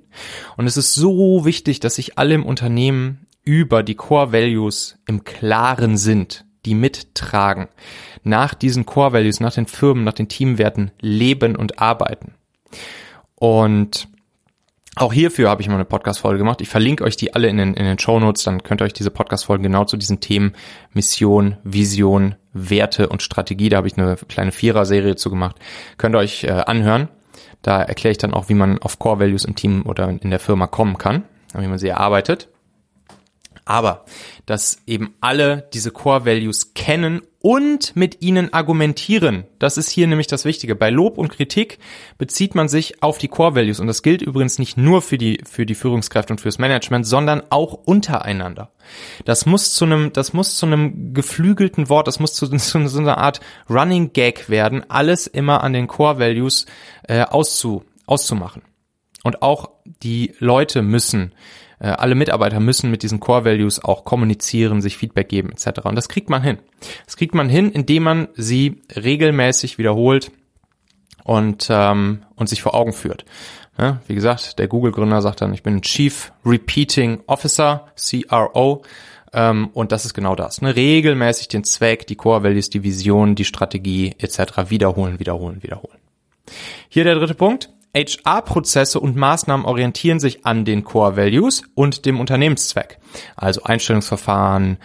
Und 0.56 0.66
es 0.66 0.76
ist 0.76 0.94
so 0.94 1.44
wichtig, 1.44 1.80
dass 1.80 1.94
sich 1.94 2.18
alle 2.18 2.34
im 2.34 2.44
Unternehmen 2.44 3.26
über 3.44 3.82
die 3.82 3.94
Core 3.94 4.32
Values 4.32 4.98
im 5.06 5.24
Klaren 5.24 5.96
sind, 5.96 6.44
die 6.66 6.74
mittragen, 6.74 7.68
nach 8.24 8.54
diesen 8.54 8.84
Core 8.84 9.14
Values, 9.14 9.40
nach 9.40 9.54
den 9.54 9.66
Firmen, 9.66 10.04
nach 10.04 10.12
den 10.12 10.28
Teamwerten 10.28 10.90
leben 11.00 11.56
und 11.56 11.78
arbeiten. 11.78 12.34
Und 13.36 14.08
auch 14.98 15.12
hierfür 15.12 15.48
habe 15.48 15.62
ich 15.62 15.68
mal 15.68 15.74
eine 15.74 15.84
Podcast-Folge 15.84 16.38
gemacht. 16.38 16.60
Ich 16.60 16.68
verlinke 16.68 17.04
euch 17.04 17.16
die 17.16 17.34
alle 17.34 17.48
in 17.48 17.56
den, 17.56 17.74
in 17.74 17.84
den 17.84 17.98
Show 17.98 18.18
Notes, 18.18 18.44
dann 18.44 18.62
könnt 18.62 18.82
ihr 18.82 18.84
euch 18.84 18.92
diese 18.92 19.10
Podcast-Folgen 19.10 19.62
genau 19.62 19.84
zu 19.84 19.96
diesen 19.96 20.20
Themen 20.20 20.54
Mission, 20.92 21.56
Vision, 21.64 22.34
Werte 22.52 23.08
und 23.08 23.22
Strategie, 23.22 23.68
da 23.68 23.78
habe 23.78 23.88
ich 23.88 23.96
eine 23.96 24.16
kleine 24.16 24.52
Vierer-Serie 24.52 25.16
zu 25.16 25.30
gemacht, 25.30 25.56
könnt 25.96 26.14
ihr 26.14 26.18
euch 26.18 26.44
äh, 26.44 26.50
anhören. 26.50 27.08
Da 27.62 27.82
erkläre 27.82 28.12
ich 28.12 28.18
dann 28.18 28.34
auch, 28.34 28.48
wie 28.48 28.54
man 28.54 28.78
auf 28.78 28.98
Core 28.98 29.20
Values 29.20 29.44
im 29.44 29.56
Team 29.56 29.82
oder 29.84 30.08
in 30.08 30.30
der 30.30 30.38
Firma 30.38 30.66
kommen 30.66 30.96
kann, 30.96 31.24
wie 31.54 31.66
man 31.66 31.78
sie 31.78 31.88
erarbeitet 31.88 32.48
aber 33.68 34.06
dass 34.46 34.78
eben 34.86 35.14
alle 35.20 35.68
diese 35.74 35.90
Core 35.90 36.24
Values 36.24 36.72
kennen 36.72 37.20
und 37.40 37.94
mit 37.94 38.22
ihnen 38.22 38.52
argumentieren. 38.52 39.44
Das 39.58 39.76
ist 39.76 39.90
hier 39.90 40.06
nämlich 40.06 40.26
das 40.26 40.46
Wichtige. 40.46 40.74
Bei 40.74 40.88
Lob 40.88 41.18
und 41.18 41.28
Kritik 41.28 41.78
bezieht 42.16 42.54
man 42.54 42.68
sich 42.68 43.02
auf 43.02 43.18
die 43.18 43.28
Core 43.28 43.56
Values 43.56 43.78
und 43.78 43.86
das 43.86 44.02
gilt 44.02 44.22
übrigens 44.22 44.58
nicht 44.58 44.78
nur 44.78 45.02
für 45.02 45.18
die 45.18 45.40
für 45.44 45.66
die 45.66 45.74
Führungskräfte 45.74 46.32
und 46.32 46.40
fürs 46.40 46.58
Management, 46.58 47.06
sondern 47.06 47.42
auch 47.50 47.74
untereinander. 47.74 48.72
Das 49.26 49.44
muss 49.44 49.74
zu 49.74 49.84
einem 49.84 50.14
das 50.14 50.32
muss 50.32 50.56
zu 50.56 50.64
einem 50.64 51.12
geflügelten 51.12 51.90
Wort, 51.90 52.06
das 52.08 52.20
muss 52.20 52.32
zu, 52.32 52.48
zu 52.56 52.88
so 52.88 52.98
einer 52.98 53.18
Art 53.18 53.40
Running 53.68 54.14
Gag 54.14 54.48
werden, 54.48 54.88
alles 54.88 55.26
immer 55.26 55.62
an 55.62 55.74
den 55.74 55.88
Core 55.88 56.18
Values 56.18 56.64
äh, 57.06 57.20
auszu, 57.20 57.84
auszumachen. 58.06 58.62
Und 59.24 59.42
auch 59.42 59.72
die 59.84 60.34
Leute 60.38 60.80
müssen 60.80 61.34
äh, 61.80 61.88
alle 61.88 62.14
Mitarbeiter 62.14 62.60
müssen 62.60 62.90
mit 62.90 63.02
diesen 63.02 63.20
Core 63.20 63.44
Values 63.44 63.82
auch 63.82 64.04
kommunizieren, 64.04 64.80
sich 64.80 64.96
Feedback 64.96 65.28
geben 65.28 65.50
etc. 65.52 65.80
Und 65.84 65.96
das 65.96 66.08
kriegt 66.08 66.30
man 66.30 66.42
hin. 66.42 66.58
Das 67.06 67.16
kriegt 67.16 67.34
man 67.34 67.48
hin, 67.48 67.70
indem 67.70 68.02
man 68.02 68.28
sie 68.34 68.82
regelmäßig 68.94 69.78
wiederholt 69.78 70.30
und 71.24 71.68
ähm, 71.70 72.22
und 72.36 72.48
sich 72.48 72.62
vor 72.62 72.74
Augen 72.74 72.92
führt. 72.92 73.24
Ja, 73.78 74.00
wie 74.08 74.14
gesagt, 74.16 74.58
der 74.58 74.66
Google-Gründer 74.66 75.22
sagt 75.22 75.40
dann, 75.40 75.54
ich 75.54 75.62
bin 75.62 75.82
Chief 75.82 76.32
Repeating 76.44 77.20
Officer, 77.26 77.86
CRO. 77.96 78.82
Ähm, 79.32 79.68
und 79.72 79.92
das 79.92 80.04
ist 80.04 80.14
genau 80.14 80.34
das. 80.34 80.62
Ne? 80.62 80.74
Regelmäßig 80.74 81.48
den 81.48 81.62
Zweck, 81.62 82.06
die 82.06 82.16
Core 82.16 82.42
Values, 82.42 82.70
die 82.70 82.82
Vision, 82.82 83.34
die 83.34 83.44
Strategie 83.44 84.14
etc. 84.18 84.70
wiederholen, 84.70 85.20
wiederholen, 85.20 85.62
wiederholen. 85.62 85.98
Hier 86.88 87.04
der 87.04 87.14
dritte 87.14 87.34
Punkt. 87.34 87.70
HR-Prozesse 87.98 89.00
und 89.00 89.16
Maßnahmen 89.16 89.66
orientieren 89.66 90.20
sich 90.20 90.46
an 90.46 90.64
den 90.64 90.84
Core 90.84 91.16
Values 91.16 91.62
und 91.74 92.06
dem 92.06 92.20
Unternehmenszweck. 92.20 92.98
Also 93.36 93.62
Einstellungsverfahren, 93.64 94.78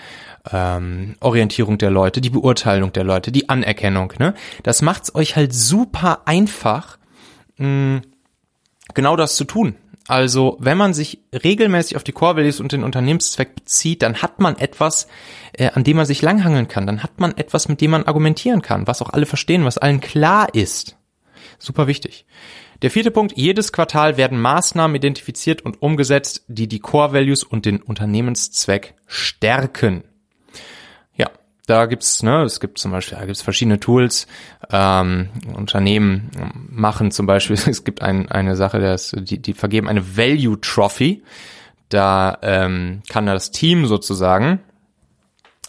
ähm, 0.51 1.15
Orientierung 1.19 1.77
der 1.77 1.91
Leute, 1.91 2.21
die 2.21 2.29
Beurteilung 2.29 2.91
der 2.93 3.03
Leute, 3.03 3.31
die 3.31 3.49
Anerkennung. 3.49 4.13
Ne? 4.19 4.33
Das 4.63 4.81
macht's 4.81 5.13
euch 5.15 5.35
halt 5.35 5.53
super 5.53 6.21
einfach, 6.25 6.97
mh, 7.57 8.01
genau 8.93 9.15
das 9.15 9.35
zu 9.35 9.45
tun. 9.45 9.75
Also 10.07 10.57
wenn 10.59 10.77
man 10.77 10.93
sich 10.93 11.19
regelmäßig 11.31 11.95
auf 11.95 12.03
die 12.03 12.11
Core 12.11 12.35
Values 12.35 12.59
und 12.59 12.73
den 12.73 12.83
Unternehmenszweck 12.83 13.55
bezieht, 13.55 14.01
dann 14.01 14.21
hat 14.21 14.39
man 14.39 14.57
etwas, 14.57 15.07
äh, 15.53 15.69
an 15.71 15.85
dem 15.85 15.95
man 15.95 16.05
sich 16.05 16.21
langhangeln 16.21 16.67
kann. 16.67 16.85
Dann 16.85 17.03
hat 17.03 17.19
man 17.19 17.37
etwas, 17.37 17.69
mit 17.69 17.79
dem 17.79 17.91
man 17.91 18.03
argumentieren 18.03 18.61
kann, 18.61 18.85
was 18.85 19.01
auch 19.01 19.11
alle 19.11 19.25
verstehen, 19.25 19.63
was 19.63 19.77
allen 19.77 20.01
klar 20.01 20.53
ist. 20.53 20.97
Super 21.57 21.87
wichtig. 21.87 22.25
Der 22.81 22.91
vierte 22.91 23.11
Punkt, 23.11 23.37
jedes 23.37 23.71
Quartal 23.71 24.17
werden 24.17 24.39
Maßnahmen 24.39 24.95
identifiziert 24.95 25.61
und 25.61 25.81
umgesetzt, 25.81 26.43
die 26.47 26.67
die 26.67 26.79
Core 26.79 27.13
Values 27.13 27.43
und 27.43 27.65
den 27.65 27.81
Unternehmenszweck 27.81 28.95
stärken. 29.07 30.03
Ja, 31.15 31.29
da 31.67 31.85
gibt's, 31.85 32.23
ne, 32.23 32.43
es 32.43 32.59
gibt 32.59 32.79
zum 32.79 32.91
Beispiel, 32.91 33.17
da 33.17 33.25
gibt's 33.25 33.41
verschiedene 33.41 33.79
Tools. 33.79 34.27
Ähm, 34.71 35.29
Unternehmen 35.55 36.31
machen 36.69 37.11
zum 37.11 37.25
Beispiel, 37.25 37.55
es 37.67 37.83
gibt 37.83 38.01
ein, 38.01 38.29
eine 38.29 38.55
Sache, 38.55 38.79
das, 38.79 39.11
die, 39.17 39.41
die 39.41 39.53
vergeben 39.53 39.87
eine 39.87 40.17
Value 40.17 40.59
Trophy. 40.59 41.23
Da 41.89 42.37
ähm, 42.41 43.03
kann 43.07 43.25
das 43.27 43.51
Team 43.51 43.85
sozusagen 43.85 44.59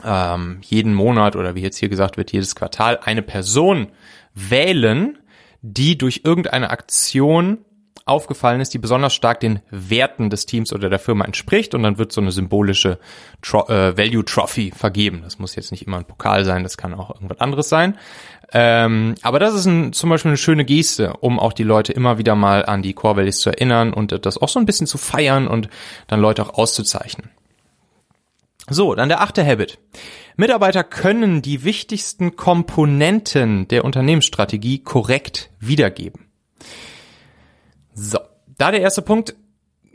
ähm, 0.03 0.59
jeden 0.63 0.95
Monat 0.95 1.37
oder 1.37 1.55
wie 1.55 1.61
jetzt 1.61 1.79
hier 1.79 1.89
gesagt 1.89 2.17
wird, 2.17 2.33
jedes 2.33 2.55
Quartal 2.55 2.99
eine 3.03 3.23
Person 3.23 3.89
wählen, 4.35 5.19
die 5.67 5.97
durch 5.97 6.21
irgendeine 6.25 6.69
Aktion 6.69 7.65
aufgefallen 8.05 8.61
ist, 8.61 8.75
die 8.75 8.79
besonders 8.79 9.15
stark 9.15 9.41
den 9.41 9.61
Werten 9.71 10.29
des 10.29 10.45
Teams 10.45 10.75
oder 10.75 10.91
der 10.91 10.99
Firma 10.99 11.25
entspricht 11.25 11.75
und 11.75 11.83
dann 11.83 11.97
wird 11.97 12.13
so 12.13 12.21
eine 12.21 12.33
symbolische 12.33 12.99
Tro 13.41 13.67
äh, 13.69 13.97
Value 13.97 14.27
Trophy 14.27 14.73
vergeben. 14.77 15.23
Das 15.25 15.39
muss 15.39 15.57
jetzt 15.57 15.71
nicht 15.71 15.87
immer 15.87 15.97
ein 15.97 16.05
Pokal 16.05 16.45
sein, 16.45 16.65
das 16.65 16.77
kann 16.77 16.93
auch 16.93 17.15
irgendwas 17.15 17.41
anderes 17.41 17.71
sein. 17.71 17.97
Ähm, 18.53 19.15
aber 19.23 19.39
das 19.39 19.55
ist 19.55 19.65
ein, 19.65 19.95
zum 19.95 20.11
Beispiel 20.11 20.33
eine 20.33 20.37
schöne 20.37 20.67
Geste, 20.67 21.15
um 21.15 21.41
auch 21.41 21.55
die 21.55 21.63
Leute 21.63 21.95
immer 21.95 22.19
wieder 22.19 22.35
mal 22.35 22.67
an 22.67 22.83
die 22.83 22.93
Core 22.93 23.17
Values 23.17 23.41
zu 23.41 23.49
erinnern 23.49 23.95
und 23.95 24.27
das 24.27 24.37
auch 24.37 24.51
so 24.51 24.61
ein 24.61 24.67
bisschen 24.67 24.87
zu 24.87 24.99
feiern 24.99 25.49
und 25.49 25.71
dann 26.09 26.21
Leute 26.21 26.43
auch 26.43 26.59
auszuzeichnen. 26.59 27.31
So, 28.69 28.95
dann 28.95 29.09
der 29.09 29.21
achte 29.21 29.45
Habit. 29.45 29.79
Mitarbeiter 30.37 30.85
können 30.85 31.43
die 31.43 31.65
wichtigsten 31.65 32.35
Komponenten 32.37 33.69
der 33.69 33.85
Unternehmensstrategie 33.85 34.79
korrekt 34.79 35.51
wiedergeben. 35.61 36.27
So, 37.95 38.19
da 38.59 38.71
der 38.71 38.81
erste 38.81 39.03
Punkt. 39.03 39.35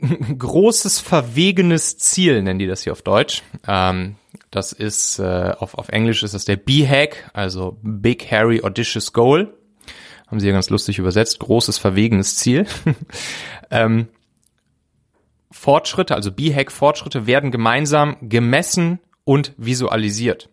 Großes 0.38 0.98
verwegenes 0.98 1.98
Ziel 1.98 2.42
nennen 2.42 2.58
die 2.58 2.66
das 2.66 2.84
hier 2.84 2.92
auf 2.92 3.02
Deutsch. 3.02 3.42
Ähm, 3.66 4.16
das 4.50 4.72
ist 4.72 5.18
äh, 5.18 5.54
auf, 5.58 5.74
auf 5.74 5.90
Englisch 5.90 6.22
ist 6.22 6.32
das 6.32 6.46
der 6.46 6.56
B-Hack, 6.56 7.30
also 7.34 7.78
Big 7.82 8.30
Hairy 8.30 8.62
Audacious 8.62 9.12
Goal. 9.12 9.52
Haben 10.26 10.40
sie 10.40 10.46
ja 10.46 10.52
ganz 10.52 10.70
lustig 10.70 10.98
übersetzt. 10.98 11.40
Großes 11.40 11.76
verwegenes 11.78 12.36
Ziel. 12.36 12.66
ähm, 13.70 14.08
Fortschritte, 15.50 16.14
also 16.14 16.30
B-Hack-Fortschritte 16.32 17.26
werden 17.26 17.50
gemeinsam 17.50 18.16
gemessen 18.22 19.00
und 19.24 19.52
visualisiert. 19.56 20.48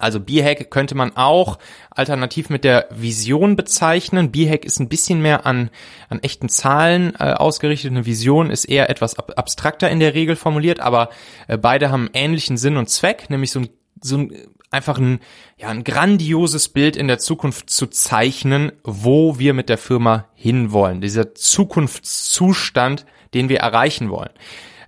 Also 0.00 0.18
B-Hack 0.18 0.70
könnte 0.70 0.94
man 0.94 1.14
auch 1.16 1.58
alternativ 1.90 2.48
mit 2.48 2.64
der 2.64 2.88
Vision 2.90 3.54
bezeichnen. 3.54 4.32
B-Hack 4.32 4.64
ist 4.64 4.80
ein 4.80 4.88
bisschen 4.88 5.20
mehr 5.20 5.44
an, 5.44 5.70
an 6.08 6.20
echten 6.20 6.48
Zahlen 6.48 7.14
äh, 7.18 7.34
ausgerichtet. 7.34 7.90
Eine 7.90 8.06
Vision 8.06 8.50
ist 8.50 8.64
eher 8.64 8.88
etwas 8.88 9.18
ab 9.18 9.32
abstrakter 9.36 9.90
in 9.90 10.00
der 10.00 10.14
Regel 10.14 10.36
formuliert, 10.36 10.80
aber 10.80 11.10
äh, 11.48 11.58
beide 11.58 11.90
haben 11.90 12.08
ähnlichen 12.14 12.56
Sinn 12.56 12.78
und 12.78 12.88
Zweck, 12.88 13.28
nämlich 13.28 13.50
so 13.50 13.60
ein, 13.60 13.68
so 14.00 14.16
ein 14.16 14.32
einfach 14.70 14.98
ein, 14.98 15.20
ja, 15.58 15.68
ein 15.68 15.84
grandioses 15.84 16.68
Bild 16.68 16.96
in 16.96 17.08
der 17.08 17.18
Zukunft 17.18 17.70
zu 17.70 17.86
zeichnen, 17.86 18.72
wo 18.84 19.38
wir 19.38 19.52
mit 19.52 19.68
der 19.68 19.78
Firma 19.78 20.28
hinwollen. 20.34 21.00
Dieser 21.00 21.34
Zukunftszustand, 21.34 23.04
den 23.34 23.48
wir 23.48 23.58
erreichen 23.58 24.10
wollen. 24.10 24.30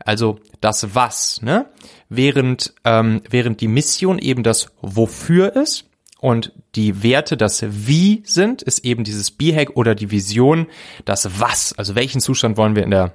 Also 0.05 0.39
das 0.61 0.95
Was, 0.95 1.43
ne? 1.43 1.67
Während, 2.09 2.75
ähm, 2.85 3.23
während 3.29 3.61
die 3.61 3.69
Mission 3.69 4.19
eben 4.19 4.43
das 4.43 4.73
Wofür 4.81 5.55
ist 5.57 5.87
Und 6.19 6.53
die 6.77 7.03
Werte, 7.03 7.37
das 7.37 7.65
Wie 7.69 8.23
sind, 8.25 8.63
ist 8.63 8.85
eben 8.85 9.03
dieses 9.03 9.33
B-Hack 9.33 9.77
oder 9.77 9.95
die 9.95 10.11
Vision, 10.11 10.69
das 11.05 11.41
Was. 11.41 11.77
Also 11.77 11.95
welchen 11.95 12.21
Zustand 12.21 12.57
wollen 12.57 12.77
wir 12.77 12.85
in 12.85 12.91
der 12.91 13.15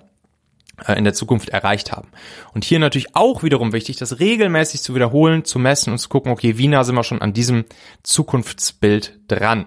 äh, 0.85 0.93
in 0.93 1.05
der 1.05 1.13
Zukunft 1.13 1.49
erreicht 1.49 1.91
haben. 1.91 2.09
Und 2.53 2.63
hier 2.63 2.79
natürlich 2.79 3.15
auch 3.15 3.43
wiederum 3.43 3.73
wichtig, 3.73 3.97
das 3.97 4.19
regelmäßig 4.19 4.81
zu 4.81 4.93
wiederholen, 4.93 5.43
zu 5.43 5.57
messen 5.57 5.91
und 5.91 5.97
zu 5.97 6.09
gucken, 6.09 6.31
okay, 6.31 6.57
wie 6.57 6.67
nah 6.67 6.83
sind 6.83 6.95
wir 6.95 7.03
schon 7.03 7.21
an 7.21 7.33
diesem 7.33 7.65
Zukunftsbild 8.03 9.19
dran. 9.27 9.65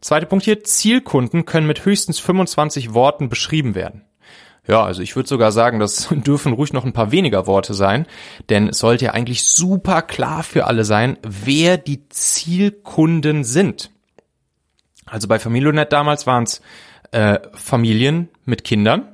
Zweiter 0.00 0.26
Punkt 0.26 0.44
hier, 0.44 0.64
Zielkunden 0.64 1.44
können 1.44 1.66
mit 1.66 1.84
höchstens 1.84 2.18
25 2.20 2.94
Worten 2.94 3.28
beschrieben 3.28 3.74
werden. 3.74 4.04
Ja, 4.66 4.84
also 4.84 5.02
ich 5.02 5.16
würde 5.16 5.28
sogar 5.28 5.50
sagen, 5.50 5.80
das 5.80 6.08
dürfen 6.10 6.52
ruhig 6.52 6.72
noch 6.72 6.84
ein 6.84 6.92
paar 6.92 7.10
weniger 7.10 7.46
Worte 7.46 7.74
sein, 7.74 8.06
denn 8.48 8.68
es 8.68 8.78
sollte 8.78 9.06
ja 9.06 9.10
eigentlich 9.12 9.42
super 9.42 10.02
klar 10.02 10.42
für 10.42 10.66
alle 10.66 10.84
sein, 10.84 11.18
wer 11.22 11.78
die 11.78 12.08
Zielkunden 12.08 13.44
sind. 13.44 13.90
Also 15.06 15.28
bei 15.28 15.38
Familionet 15.38 15.92
damals 15.92 16.26
waren 16.26 16.44
es 16.44 16.62
äh, 17.10 17.40
Familien 17.54 18.28
mit 18.44 18.64
Kindern. 18.64 19.08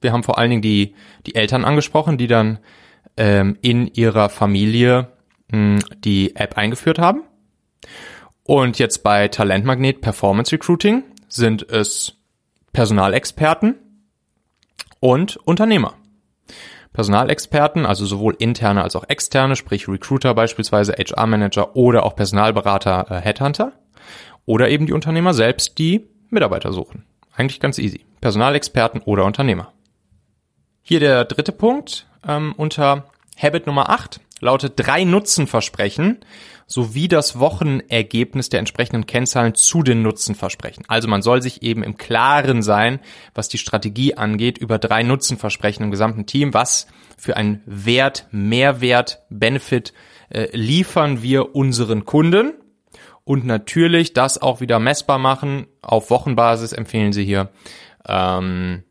Wir 0.00 0.12
haben 0.12 0.22
vor 0.22 0.38
allen 0.38 0.50
Dingen 0.50 0.62
die, 0.62 0.94
die 1.26 1.34
Eltern 1.34 1.64
angesprochen, 1.64 2.16
die 2.16 2.26
dann 2.26 2.58
ähm, 3.16 3.58
in 3.60 3.88
ihrer 3.88 4.28
Familie 4.28 5.08
mh, 5.50 5.80
die 5.98 6.36
App 6.36 6.56
eingeführt 6.56 6.98
haben. 6.98 7.22
Und 8.44 8.78
jetzt 8.78 9.02
bei 9.02 9.28
Talentmagnet 9.28 10.00
Performance 10.00 10.52
Recruiting 10.52 11.04
sind 11.28 11.68
es 11.68 12.14
Personalexperten 12.72 13.76
und 15.02 15.36
Unternehmer. 15.36 15.94
Personalexperten, 16.92 17.84
also 17.86 18.06
sowohl 18.06 18.36
interne 18.38 18.82
als 18.84 18.94
auch 18.94 19.04
externe, 19.08 19.56
sprich 19.56 19.88
Recruiter 19.88 20.32
beispielsweise, 20.32 20.92
HR-Manager 20.92 21.74
oder 21.74 22.04
auch 22.04 22.14
Personalberater, 22.14 23.06
äh, 23.10 23.20
Headhunter. 23.20 23.72
Oder 24.46 24.68
eben 24.70 24.86
die 24.86 24.92
Unternehmer 24.92 25.34
selbst, 25.34 25.78
die 25.78 26.08
Mitarbeiter 26.30 26.72
suchen. 26.72 27.04
Eigentlich 27.34 27.58
ganz 27.58 27.78
easy. 27.78 28.04
Personalexperten 28.20 29.00
oder 29.00 29.24
Unternehmer. 29.24 29.72
Hier 30.82 31.00
der 31.00 31.24
dritte 31.24 31.52
Punkt 31.52 32.06
ähm, 32.26 32.54
unter 32.56 33.04
Habit 33.36 33.66
Nummer 33.66 33.90
8 33.90 34.20
lautet 34.40 34.74
drei 34.76 35.02
Nutzenversprechen 35.02 36.20
sowie 36.66 37.08
das 37.08 37.38
Wochenergebnis 37.38 38.48
der 38.48 38.60
entsprechenden 38.60 39.06
Kennzahlen 39.06 39.54
zu 39.54 39.82
den 39.82 40.02
Nutzenversprechen. 40.02 40.84
Also 40.88 41.08
man 41.08 41.22
soll 41.22 41.42
sich 41.42 41.62
eben 41.62 41.82
im 41.82 41.96
Klaren 41.96 42.62
sein, 42.62 43.00
was 43.34 43.48
die 43.48 43.58
Strategie 43.58 44.14
angeht, 44.16 44.58
über 44.58 44.78
drei 44.78 45.02
Nutzenversprechen 45.02 45.84
im 45.84 45.90
gesamten 45.90 46.26
Team. 46.26 46.54
Was 46.54 46.86
für 47.16 47.36
einen 47.36 47.62
Wert, 47.66 48.26
Mehrwert, 48.30 49.22
Benefit 49.28 49.92
äh, 50.30 50.48
liefern 50.56 51.22
wir 51.22 51.54
unseren 51.54 52.04
Kunden? 52.04 52.54
Und 53.24 53.44
natürlich 53.44 54.14
das 54.14 54.42
auch 54.42 54.60
wieder 54.60 54.80
messbar 54.80 55.18
machen. 55.18 55.66
Auf 55.80 56.10
Wochenbasis 56.10 56.72
empfehlen 56.72 57.12
sie 57.12 57.24
hier. 57.24 57.50
Ähm, 58.06 58.82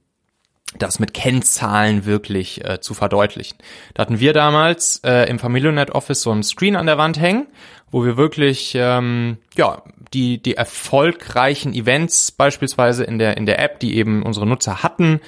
das 0.78 1.00
mit 1.00 1.14
Kennzahlen 1.14 2.06
wirklich 2.06 2.64
äh, 2.64 2.80
zu 2.80 2.94
verdeutlichen. 2.94 3.58
Da 3.94 4.02
hatten 4.02 4.20
wir 4.20 4.34
damals 4.34 5.02
äh, 5.04 5.30
im 5.30 5.40
Familionet 5.40 5.92
Office 5.92 6.22
so 6.22 6.32
ein 6.32 6.44
Screen 6.44 6.76
an 6.76 6.86
der 6.86 6.98
Wand 6.98 7.20
hängen, 7.20 7.48
wo 7.92 8.06
wir 8.06 8.18
wirklich 8.18 8.74
ähm, 8.76 9.38
ja 9.58 9.84
die 10.14 10.42
die 10.42 10.56
erfolgreichen 10.56 11.74
Events 11.74 12.32
beispielsweise 12.32 13.04
in 13.04 13.20
der 13.20 13.38
in 13.38 13.46
der 13.46 13.60
App, 13.60 13.80
die 13.80 13.98
eben 13.98 14.24
unsere 14.24 14.48
Nutzer 14.48 14.82
hatten, 14.82 15.20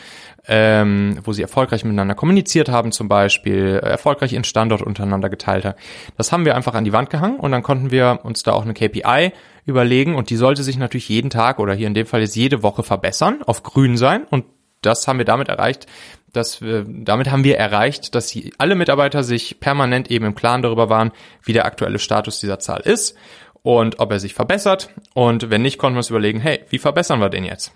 ähm, 0.48 1.20
wo 1.24 1.34
sie 1.34 1.42
erfolgreich 1.42 1.84
miteinander 1.84 2.16
kommuniziert 2.16 2.70
haben, 2.70 2.92
zum 2.92 3.08
Beispiel 3.08 3.80
äh, 3.82 3.88
erfolgreich 3.88 4.34
ihren 4.34 4.44
Standort 4.44 4.82
untereinander 4.82 5.30
geteilt 5.30 5.66
haben. 5.66 5.78
Das 6.18 6.32
haben 6.32 6.46
wir 6.46 6.56
einfach 6.56 6.74
an 6.74 6.86
die 6.86 6.94
Wand 6.94 7.10
gehangen 7.10 7.40
und 7.40 7.52
dann 7.52 7.64
konnten 7.64 7.92
wir 7.92 8.20
uns 8.24 8.44
da 8.44 8.54
auch 8.54 8.64
eine 8.64 8.74
KPI 8.74 9.32
überlegen 9.66 10.16
und 10.16 10.30
die 10.30 10.36
sollte 10.36 10.64
sich 10.64 10.78
natürlich 10.78 11.08
jeden 11.08 11.30
Tag 11.30 11.60
oder 11.60 11.74
hier 11.74 11.88
in 11.88 11.94
dem 11.94 12.06
Fall 12.06 12.22
jetzt 12.22 12.36
jede 12.36 12.64
Woche 12.64 12.84
verbessern, 12.84 13.42
auf 13.46 13.64
grün 13.64 13.96
sein 13.96 14.26
und 14.30 14.46
das 14.86 15.08
haben 15.08 15.18
wir 15.18 15.26
damit 15.26 15.48
erreicht, 15.48 15.88
dass 16.32 16.62
wir, 16.62 16.86
damit 16.88 17.32
haben 17.32 17.44
wir 17.44 17.58
erreicht, 17.58 18.16
dass 18.16 18.30
sie, 18.30 18.54
alle 18.58 18.76
Mitarbeiter 18.76 19.24
sich 19.24 19.60
permanent 19.60 20.10
eben 20.10 20.26
im 20.26 20.36
Klaren 20.36 20.62
darüber 20.62 20.90
waren, 20.90 21.12
wie 21.44 21.54
der 21.54 21.66
aktuelle 21.66 22.00
Status 22.00 22.40
dieser 22.40 22.60
Zahl 22.60 22.82
ist 22.82 23.16
und 23.62 24.00
ob 24.00 24.12
er 24.12 24.20
sich 24.20 24.34
verbessert. 24.34 24.90
Und 25.14 25.50
wenn 25.50 25.62
nicht, 25.62 25.78
konnten 25.78 25.96
wir 25.96 26.00
uns 26.00 26.10
überlegen, 26.10 26.40
hey, 26.40 26.64
wie 26.70 26.80
verbessern 26.80 27.20
wir 27.20 27.30
den 27.30 27.46
jetzt? 27.46 27.72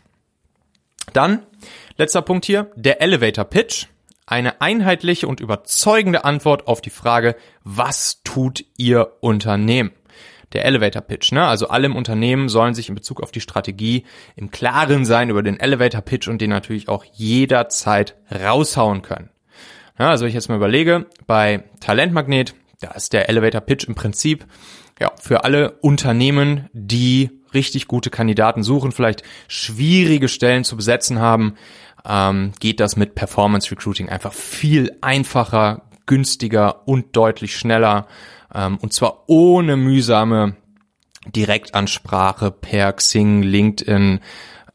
Dann, 1.14 1.44
letzter 1.96 2.22
Punkt 2.22 2.46
hier, 2.46 2.72
der 2.76 3.02
Elevator 3.02 3.46
Pitch. 3.46 3.88
Eine 4.30 4.60
einheitliche 4.60 5.26
und 5.26 5.40
überzeugende 5.40 6.26
Antwort 6.26 6.68
auf 6.68 6.82
die 6.82 6.90
Frage, 6.90 7.38
was 7.64 8.24
tut 8.24 8.66
Ihr 8.76 9.14
Unternehmen? 9.22 9.94
Der 10.54 10.66
Elevator 10.66 11.02
Pitch. 11.02 11.32
Ne? 11.32 11.46
Also 11.46 11.68
alle 11.68 11.86
im 11.86 11.96
Unternehmen 11.96 12.50
sollen 12.50 12.74
sich 12.74 12.90
in 12.90 12.96
Bezug 12.96 13.22
auf 13.22 13.32
die 13.32 13.42
Strategie 13.42 14.06
im 14.36 14.52
Klaren 14.52 15.06
sein 15.06 15.30
über 15.30 15.44
den 15.44 15.60
Elevator 15.60 16.02
Pitch 16.02 16.28
und 16.28 16.42
den 16.42 16.50
natürlich 16.50 16.88
auch 16.88 17.04
jederzeit 17.14 18.16
raushauen 18.32 19.02
können. 19.02 19.30
Ja, 20.00 20.10
also 20.10 20.26
ich 20.26 20.34
jetzt 20.34 20.50
mal 20.50 20.56
überlege, 20.56 21.08
bei 21.26 21.64
Talentmagnet, 21.80 22.54
da 22.80 22.92
ist 22.92 23.14
der 23.14 23.30
Elevator 23.30 23.62
Pitch 23.62 23.86
im 23.88 23.96
Prinzip 23.96 24.46
ja, 25.00 25.12
für 25.20 25.44
alle 25.44 25.72
Unternehmen, 25.82 26.70
die 26.74 27.32
richtig 27.54 27.88
gute 27.88 28.10
Kandidaten 28.10 28.64
suchen, 28.64 28.92
vielleicht 28.92 29.24
schwierige 29.48 30.28
Stellen 30.28 30.64
zu 30.64 30.76
besetzen 30.76 31.20
haben, 31.20 31.56
ähm, 32.08 32.54
geht 32.60 32.80
das 32.80 32.96
mit 32.96 33.16
Performance 33.16 33.72
Recruiting 33.72 34.10
einfach 34.10 34.34
viel 34.34 34.96
einfacher, 35.02 35.84
günstiger 36.06 36.88
und 36.88 37.16
deutlich 37.16 37.58
schneller. 37.58 38.08
Ähm, 38.58 38.78
und 38.82 38.92
zwar 38.92 39.24
ohne 39.28 39.78
mühsame 39.78 40.56
Direktansprache 41.28 42.52
per 42.52 42.94
Xing, 42.94 43.44
LinkedIn, 43.44 44.20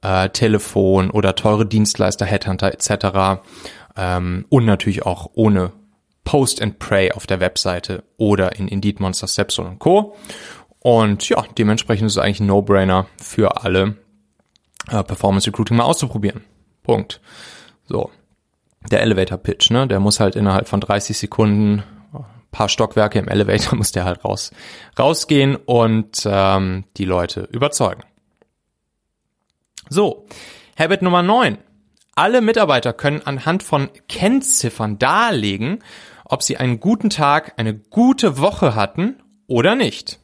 äh, 0.03 0.29
Telefon 0.31 1.11
oder 1.11 1.35
teure 1.35 1.67
Dienstleister, 1.67 2.25
Headhunter 2.25 2.73
etc. 2.73 3.43
Ähm, 3.97 4.47
und 4.49 4.65
natürlich 4.65 5.05
auch 5.05 5.31
ohne 5.35 5.73
Post 6.25 6.63
and 6.63 6.79
Pray 6.79 7.13
auf 7.13 7.27
der 7.27 7.41
Webseite 7.41 8.05
oder 8.17 8.57
in 8.57 8.69
Indeed 8.69 9.01
Monster 9.01 9.27
Stepstone 9.27 9.71
und 9.71 9.79
Co. 9.81 10.17
Und 10.79 11.29
ja, 11.29 11.45
dementsprechend 11.59 12.07
ist 12.07 12.13
es 12.13 12.19
eigentlich 12.19 12.41
ein 12.41 12.47
No-Brainer 12.47 13.07
für 13.21 13.63
alle 13.65 13.97
äh, 14.89 15.03
Performance 15.03 15.47
Recruiting 15.49 15.77
mal 15.77 15.85
auszuprobieren. 15.85 16.45
Punkt. 16.83 17.21
So. 17.87 18.11
Der 18.91 19.01
Elevator 19.01 19.39
Pitch, 19.39 19.71
ne, 19.71 19.87
der 19.87 20.01
muss 20.01 20.19
halt 20.19 20.35
innerhalb 20.35 20.67
von 20.67 20.81
30 20.81 21.17
Sekunden 21.17 21.85
paar 22.53 22.69
Stockwerke 22.69 23.19
im 23.19 23.29
Elevator 23.29 23.75
muss 23.77 23.91
der 23.91 24.05
halt 24.05 24.25
raus, 24.25 24.53
rausgehen 24.97 25.57
und 25.57 26.23
ähm, 26.25 26.85
die 26.97 27.05
Leute 27.05 27.49
überzeugen. 27.51 28.05
So, 29.89 30.27
Habit 30.79 31.03
Nummer 31.03 31.23
9. 31.23 31.59
Alle 32.15 32.41
Mitarbeiter 32.41 32.93
können 32.93 33.23
anhand 33.25 33.63
von 33.63 33.89
Kennziffern 34.09 34.99
darlegen, 34.99 35.83
ob 36.25 36.43
sie 36.43 36.59
einen 36.59 36.79
guten 36.79 37.11
Tag, 37.11 37.55
eine 37.57 37.75
gute 37.75 38.39
Woche 38.39 38.75
hatten 38.75 39.23
oder 39.47 39.75
nicht. 39.75 40.19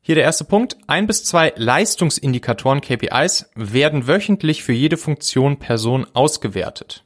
Hier 0.00 0.14
der 0.14 0.24
erste 0.24 0.44
Punkt. 0.44 0.78
Ein 0.86 1.06
bis 1.06 1.22
zwei 1.24 1.52
Leistungsindikatoren 1.56 2.80
KPIs 2.80 3.50
werden 3.54 4.06
wöchentlich 4.06 4.62
für 4.62 4.72
jede 4.72 4.96
Funktion 4.96 5.58
Person 5.58 6.06
ausgewertet. 6.14 7.04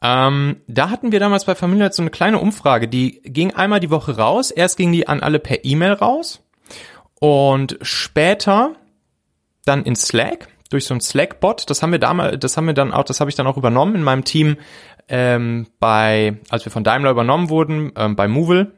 Ähm, 0.00 0.60
da 0.68 0.90
hatten 0.90 1.10
wir 1.10 1.20
damals 1.20 1.44
bei 1.44 1.54
Familie 1.54 1.90
so 1.92 2.02
eine 2.02 2.10
kleine 2.10 2.38
Umfrage, 2.38 2.86
die 2.88 3.20
ging 3.22 3.54
einmal 3.54 3.80
die 3.80 3.90
Woche 3.90 4.16
raus. 4.16 4.50
Erst 4.50 4.76
ging 4.76 4.92
die 4.92 5.08
an 5.08 5.20
alle 5.20 5.40
per 5.40 5.64
E-Mail 5.64 5.92
raus 5.92 6.40
und 7.20 7.78
später 7.82 8.76
dann 9.64 9.82
in 9.84 9.96
Slack 9.96 10.48
durch 10.70 10.84
so 10.84 10.94
ein 10.94 11.00
Slack-Bot. 11.00 11.68
Das 11.68 11.82
haben 11.82 11.92
wir 11.92 11.98
damals, 11.98 12.38
das 12.38 12.56
haben 12.56 12.66
wir 12.66 12.74
dann 12.74 12.92
auch, 12.92 13.04
das 13.04 13.20
habe 13.20 13.30
ich 13.30 13.36
dann 13.36 13.46
auch 13.46 13.56
übernommen 13.56 13.94
in 13.96 14.02
meinem 14.02 14.24
Team 14.24 14.56
ähm, 15.08 15.66
bei, 15.80 16.38
als 16.50 16.64
wir 16.64 16.72
von 16.72 16.84
Daimler 16.84 17.10
übernommen 17.10 17.48
wurden, 17.48 17.92
ähm, 17.96 18.14
bei 18.14 18.28
Movil. 18.28 18.72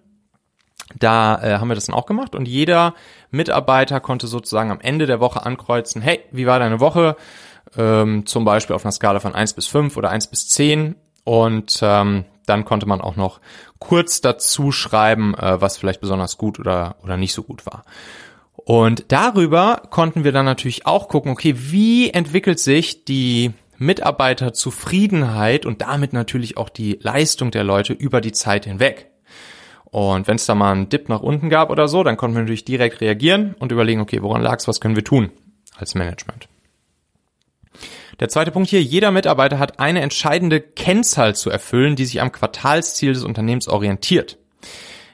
Da 0.98 1.40
äh, 1.42 1.59
haben 1.59 1.68
wir 1.68 1.74
das 1.74 1.87
dann 1.87 1.94
auch 1.94 2.06
gemacht 2.06 2.35
und 2.35 2.48
jeder 2.48 2.94
Mitarbeiter 3.30 4.00
konnte 4.00 4.26
sozusagen 4.26 4.70
am 4.70 4.80
Ende 4.80 5.06
der 5.06 5.20
Woche 5.20 5.44
ankreuzen, 5.44 6.02
hey, 6.02 6.20
wie 6.33 6.46
war 6.46 6.59
deine 6.59 6.80
Woche? 6.80 7.16
Ähm, 7.76 8.26
zum 8.26 8.44
Beispiel 8.44 8.74
auf 8.74 8.85
einer 8.85 8.90
Skala 8.90 9.20
von 9.20 9.35
1 9.35 9.52
bis 9.52 9.68
5 9.68 9.96
oder 9.96 10.11
1 10.11 10.28
bis 10.28 10.48
10 10.48 10.96
und 11.24 11.78
ähm, 11.83 12.24
dann 12.46 12.64
konnte 12.64 12.87
man 12.87 13.00
auch 13.00 13.16
noch 13.16 13.40
kurz 13.78 14.20
dazu 14.20 14.72
schreiben, 14.72 15.35
äh, 15.35 15.61
was 15.61 15.78
vielleicht 15.78 16.00
besonders 16.00 16.38
gut 16.38 16.59
oder, 16.59 16.96
oder 17.02 17.16
nicht 17.16 17.33
so 17.33 17.42
gut 17.42 17.66
war. 17.66 17.85
Und 18.56 19.06
darüber 19.09 19.83
konnten 19.90 20.24
wir 20.24 20.33
dann 20.33 20.44
natürlich 20.44 20.87
auch 20.87 21.09
gucken, 21.09 21.33
okay, 21.33 21.54
wie 21.56 22.11
entwickelt 22.11 22.61
sich 22.61 23.04
die 23.04 23.52
Mitarbeiterzufriedenheit 23.78 25.64
und 25.64 25.80
damit 25.80 26.12
natürlich 26.12 26.56
auch 26.59 26.68
die 26.68 26.98
Leistung 27.00 27.50
der 27.50 27.64
Leute 27.64 27.94
über 27.94 28.20
die 28.20 28.33
Zeit 28.33 28.66
hinweg. 28.66 29.11
Und 29.85 30.28
wenn 30.28 30.37
es 30.37 30.46
da 30.46 30.54
mal 30.54 30.72
einen 30.72 30.88
Dip 30.88 31.09
nach 31.09 31.20
unten 31.20 31.48
gab 31.48 31.70
oder 31.70 31.88
so, 31.88 32.04
dann 32.04 32.16
konnten 32.16 32.37
wir 32.37 32.42
natürlich 32.42 32.64
direkt 32.64 33.00
reagieren 33.00 33.54
und 33.59 33.72
überlegen, 33.72 34.00
okay, 34.00 34.22
woran 34.22 34.42
lag 34.42 34.59
es, 34.59 34.68
was 34.68 34.80
können 34.80 34.96
wir 34.96 35.04
tun 35.04 35.30
als 35.76 35.94
Management. 35.94 36.48
Der 38.20 38.28
zweite 38.28 38.50
Punkt 38.50 38.68
hier, 38.68 38.83
jeder 38.83 39.11
Mitarbeiter 39.11 39.59
hat 39.59 39.80
eine 39.80 40.02
entscheidende 40.02 40.61
Kennzahl 40.61 41.35
zu 41.35 41.48
erfüllen, 41.48 41.96
die 41.96 42.04
sich 42.04 42.20
am 42.20 42.33
Quartalsziel 42.33 43.14
des 43.14 43.24
Unternehmens 43.24 43.66
orientiert. 43.66 44.37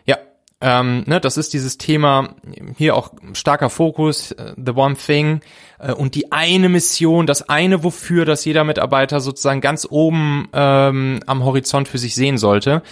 Ja, 0.04 0.18
Ähm, 0.60 1.04
ne, 1.06 1.20
das 1.20 1.36
ist 1.36 1.52
dieses 1.52 1.78
Thema, 1.78 2.34
hier 2.76 2.96
auch 2.96 3.12
starker 3.34 3.70
Fokus, 3.70 4.32
uh, 4.32 4.54
the 4.56 4.72
one 4.72 4.96
thing 4.96 5.40
äh, 5.78 5.92
und 5.92 6.14
die 6.14 6.32
eine 6.32 6.68
Mission, 6.68 7.26
das 7.26 7.48
eine 7.48 7.84
wofür, 7.84 8.24
das 8.24 8.44
jeder 8.44 8.64
Mitarbeiter 8.64 9.20
sozusagen 9.20 9.60
ganz 9.60 9.86
oben 9.88 10.48
ähm, 10.52 11.20
am 11.26 11.44
Horizont 11.44 11.88
für 11.88 11.98
sich 11.98 12.14
sehen 12.14 12.38
sollte. 12.38 12.82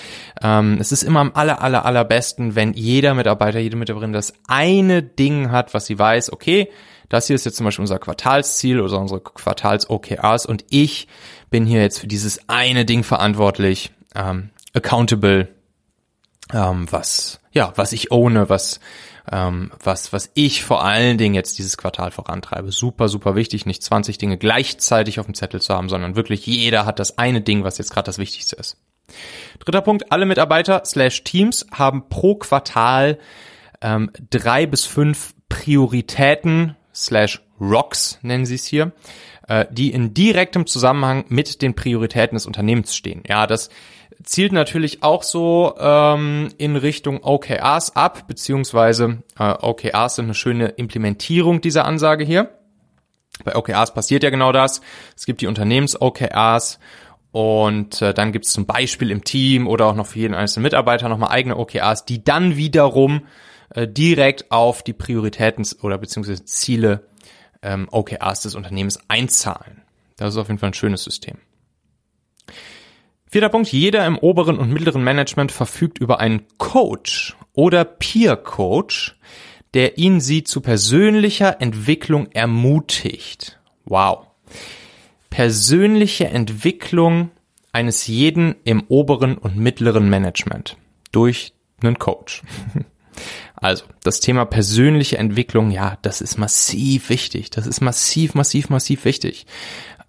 Ähm, 0.43 0.77
es 0.79 0.93
ist 0.93 1.03
immer 1.03 1.21
am 1.21 1.33
aller, 1.35 1.63
aller, 1.63 1.87
allerbesten, 1.87 2.55
wenn 2.55 2.75
jeder 2.75 3.15
Mitarbeiter, 3.15 3.59
jede 3.59 3.77
Mitarbeiterin 3.77 4.13
das 4.13 4.35
eine 4.47 5.03
Ding 5.03 5.51
hat, 5.51 5.75
was 5.75 5.87
sie 5.87 5.99
weiß, 5.99 6.33
okay, 6.33 6.69
das 7.15 7.29
hier 7.29 7.37
ist 7.37 7.45
jetzt 7.45 7.57
zum 7.57 7.65
Beispiel 7.65 7.83
unser 7.83 8.01
Quartalsziel 8.01 8.81
oder 8.81 8.99
unsere 8.99 9.21
Quartals-OKRs 9.21 10.47
und 10.47 10.65
ich 10.71 11.07
bin 11.49 11.65
hier 11.65 11.81
jetzt 11.81 12.01
für 12.01 12.09
dieses 12.09 12.49
eine 12.49 12.85
Ding 12.85 13.05
verantwortlich, 13.05 13.93
ähm, 14.17 14.51
accountable, 14.75 15.49
ähm, 16.53 16.91
was 16.91 17.39
ja, 17.53 17.73
was 17.77 17.93
ich 17.93 18.11
ohne, 18.11 18.49
was 18.49 18.81
ähm, 19.31 19.71
was 19.81 20.13
was 20.13 20.33
ich 20.35 20.65
vor 20.65 20.85
allen 20.85 21.17
Dingen 21.17 21.37
jetzt 21.37 21.57
dieses 21.57 21.77
Quartal 21.77 22.11
vorantreibe. 22.11 22.73
Super, 22.73 23.09
super 23.09 23.37
wichtig, 23.37 23.65
nicht 23.65 23.85
20 23.85 24.19
Dinge 24.19 24.37
gleichzeitig 24.37 25.21
auf 25.21 25.27
dem 25.27 25.37
Zettel 25.37 25.63
zu 25.63 25.73
haben, 25.73 25.89
sondern 25.89 26.17
wirklich 26.17 26.45
jeder 26.47 26.85
hat 26.85 26.99
das 26.99 27.17
eine 27.17 27.43
Ding, 27.43 27.63
was 27.63 27.79
jetzt 27.79 27.93
gerade 27.93 28.07
das 28.07 28.19
Wichtigste 28.19 28.57
ist. 28.57 28.77
Dritter 29.61 29.83
Punkt: 29.83 30.11
Alle 30.11 30.27
Mitarbeiter 30.27 30.83
slash 30.85 31.23
Teams 31.23 31.65
haben 31.71 32.09
pro 32.09 32.35
Quartal 32.35 33.21
ähm, 33.81 34.11
drei 34.31 34.67
bis 34.67 34.85
fünf 34.85 35.35
Prioritäten 35.49 36.75
slash 36.95 37.43
Rocks 37.61 38.19
nennen 38.23 38.47
sie 38.47 38.57
es 38.57 38.67
hier, 38.67 38.93
äh, 39.49 39.67
die 39.71 39.93
in 39.93 40.15
direktem 40.15 40.67
Zusammenhang 40.67 41.25
mit 41.29 41.63
den 41.63 41.75
Prioritäten 41.75 42.37
des 42.37 42.47
Unternehmens 42.47 42.95
stehen. 42.95 43.23
Ja, 43.27 43.47
das 43.47 43.71
zielt 44.23 44.53
natürlich 44.53 45.03
auch 45.03 45.23
so 45.23 45.75
ähm, 45.79 46.51
in 46.59 46.77
Richtung 46.77 47.23
OKRs 47.23 47.97
ab, 47.97 48.27
beziehungsweise 48.27 49.23
äh, 49.39 49.55
OKRs 49.61 50.17
sind 50.17 50.27
eine 50.27 50.35
schöne 50.35 50.69
Implementierung 50.69 51.61
dieser 51.61 51.85
Ansage 51.85 52.25
hier. 52.25 52.59
Bei 53.45 53.57
OKRs 53.57 53.93
passiert 53.93 54.23
ja 54.23 54.31
genau 54.31 54.53
das. 54.53 54.81
Es 55.17 55.27
gibt 55.27 55.41
die 55.41 55.49
Unternehmens-OKRs 55.49 56.79
und 57.33 58.01
äh, 58.01 58.15
dann 58.15 58.31
gibt 58.31 58.47
es 58.47 58.53
zum 58.53 58.65
Beispiel 58.65 59.11
im 59.11 59.25
Team 59.25 59.67
oder 59.67 59.87
auch 59.87 59.95
noch 59.95 60.07
für 60.07 60.21
jeden 60.21 60.35
einzelnen 60.35 60.63
Mitarbeiter 60.63 61.09
nochmal 61.09 61.31
eigene 61.31 61.57
OKRs, 61.57 62.05
die 62.05 62.23
dann 62.23 62.57
wiederum 62.57 63.23
äh, 63.75 63.87
direkt 63.89 64.51
auf 64.51 64.83
die 64.83 64.93
Prioritäten 64.93 65.67
oder 65.83 65.99
beziehungsweise 65.99 66.45
Ziele 66.45 67.09
ähm, 67.63 67.89
OKRs 67.91 68.43
des 68.43 68.55
Unternehmens 68.55 68.99
einzahlen. 69.09 69.83
Das 70.17 70.35
ist 70.35 70.39
auf 70.39 70.49
jeden 70.49 70.59
Fall 70.59 70.71
ein 70.71 70.75
schönes 70.75 71.03
System. 71.03 71.39
Vierter 73.27 73.49
Punkt. 73.49 73.73
Jeder 73.73 74.07
im 74.07 74.17
oberen 74.17 74.59
und 74.59 74.73
mittleren 74.73 75.03
Management 75.03 75.51
verfügt 75.51 75.99
über 75.99 76.21
einen 76.21 76.45
Coach 76.59 77.37
oder 77.53 77.85
Peer 77.85 78.37
Coach, 78.37 79.19
der 79.75 79.99
ihn 79.99 80.21
sie 80.21 80.45
zu 80.45 80.61
persönlicher 80.61 81.61
Entwicklung 81.61 82.31
ermutigt. 82.31 83.59
Wow. 83.87 84.29
Persönliche 85.31 86.29
Entwicklung 86.29 87.31
eines 87.73 88.07
jeden 88.07 88.55
im 88.63 88.85
oberen 88.87 89.37
und 89.37 89.57
mittleren 89.57 90.09
Management 90.09 90.77
durch 91.11 91.55
einen 91.83 91.99
Coach. 91.99 92.43
Also, 93.65 93.87
das 94.03 94.21
Thema 94.21 94.45
persönliche 94.45 95.17
Entwicklung, 95.17 95.71
ja, 95.71 95.97
das 96.03 96.21
ist 96.21 96.37
massiv 96.37 97.09
wichtig. 97.09 97.49
Das 97.49 97.67
ist 97.67 97.81
massiv, 97.81 98.35
massiv, 98.35 98.69
massiv 98.69 99.07
wichtig. 99.07 99.47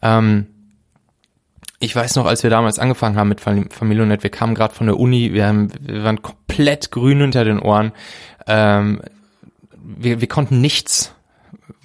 Ähm, 0.02 0.48
ich 1.80 1.96
weiß 1.96 2.18
noch, 2.18 2.26
als 2.26 2.44
wir 2.44 2.50
damals 2.50 2.80
angefangen 2.80 3.16
haben 3.16 3.30
mit 3.30 3.40
Familionet, 3.40 4.24
wir 4.24 4.30
kamen 4.30 4.56
gerade 4.56 4.76
von 4.76 4.88
der 4.88 5.00
Uni, 5.00 5.32
wir, 5.32 5.48
haben, 5.48 5.72
wir 5.80 6.04
waren 6.04 6.22
komplett 6.22 6.92
grün 6.92 7.22
hinter 7.22 7.46
den 7.46 7.60
Ohren. 7.60 7.94
Ähm, 8.46 9.00
wir, 9.82 10.20
wir 10.20 10.28
konnten 10.28 10.60
nichts 10.60 11.16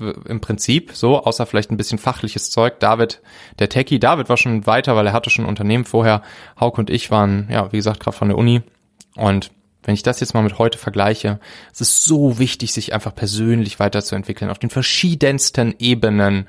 im 0.00 0.40
Prinzip 0.40 0.90
so, 0.94 1.22
außer 1.22 1.46
vielleicht 1.46 1.70
ein 1.70 1.76
bisschen 1.76 1.98
fachliches 1.98 2.50
Zeug. 2.50 2.80
David, 2.80 3.22
der 3.60 3.68
Techie, 3.68 4.00
David 4.00 4.28
war 4.28 4.38
schon 4.38 4.66
weiter, 4.66 4.96
weil 4.96 5.06
er 5.06 5.12
hatte 5.12 5.30
schon 5.30 5.44
ein 5.44 5.48
Unternehmen 5.48 5.84
vorher. 5.84 6.22
Hauk 6.58 6.78
und 6.78 6.90
ich 6.90 7.12
waren, 7.12 7.46
ja, 7.48 7.70
wie 7.70 7.76
gesagt, 7.76 8.00
gerade 8.00 8.16
von 8.16 8.26
der 8.26 8.38
Uni. 8.38 8.62
Und 9.14 9.52
wenn 9.82 9.94
ich 9.94 10.02
das 10.02 10.20
jetzt 10.20 10.34
mal 10.34 10.42
mit 10.42 10.58
heute 10.58 10.78
vergleiche, 10.78 11.40
es 11.72 11.80
ist 11.80 12.04
so 12.04 12.38
wichtig, 12.38 12.72
sich 12.72 12.92
einfach 12.92 13.14
persönlich 13.14 13.78
weiterzuentwickeln 13.78 14.50
auf 14.50 14.58
den 14.58 14.70
verschiedensten 14.70 15.74
Ebenen. 15.78 16.48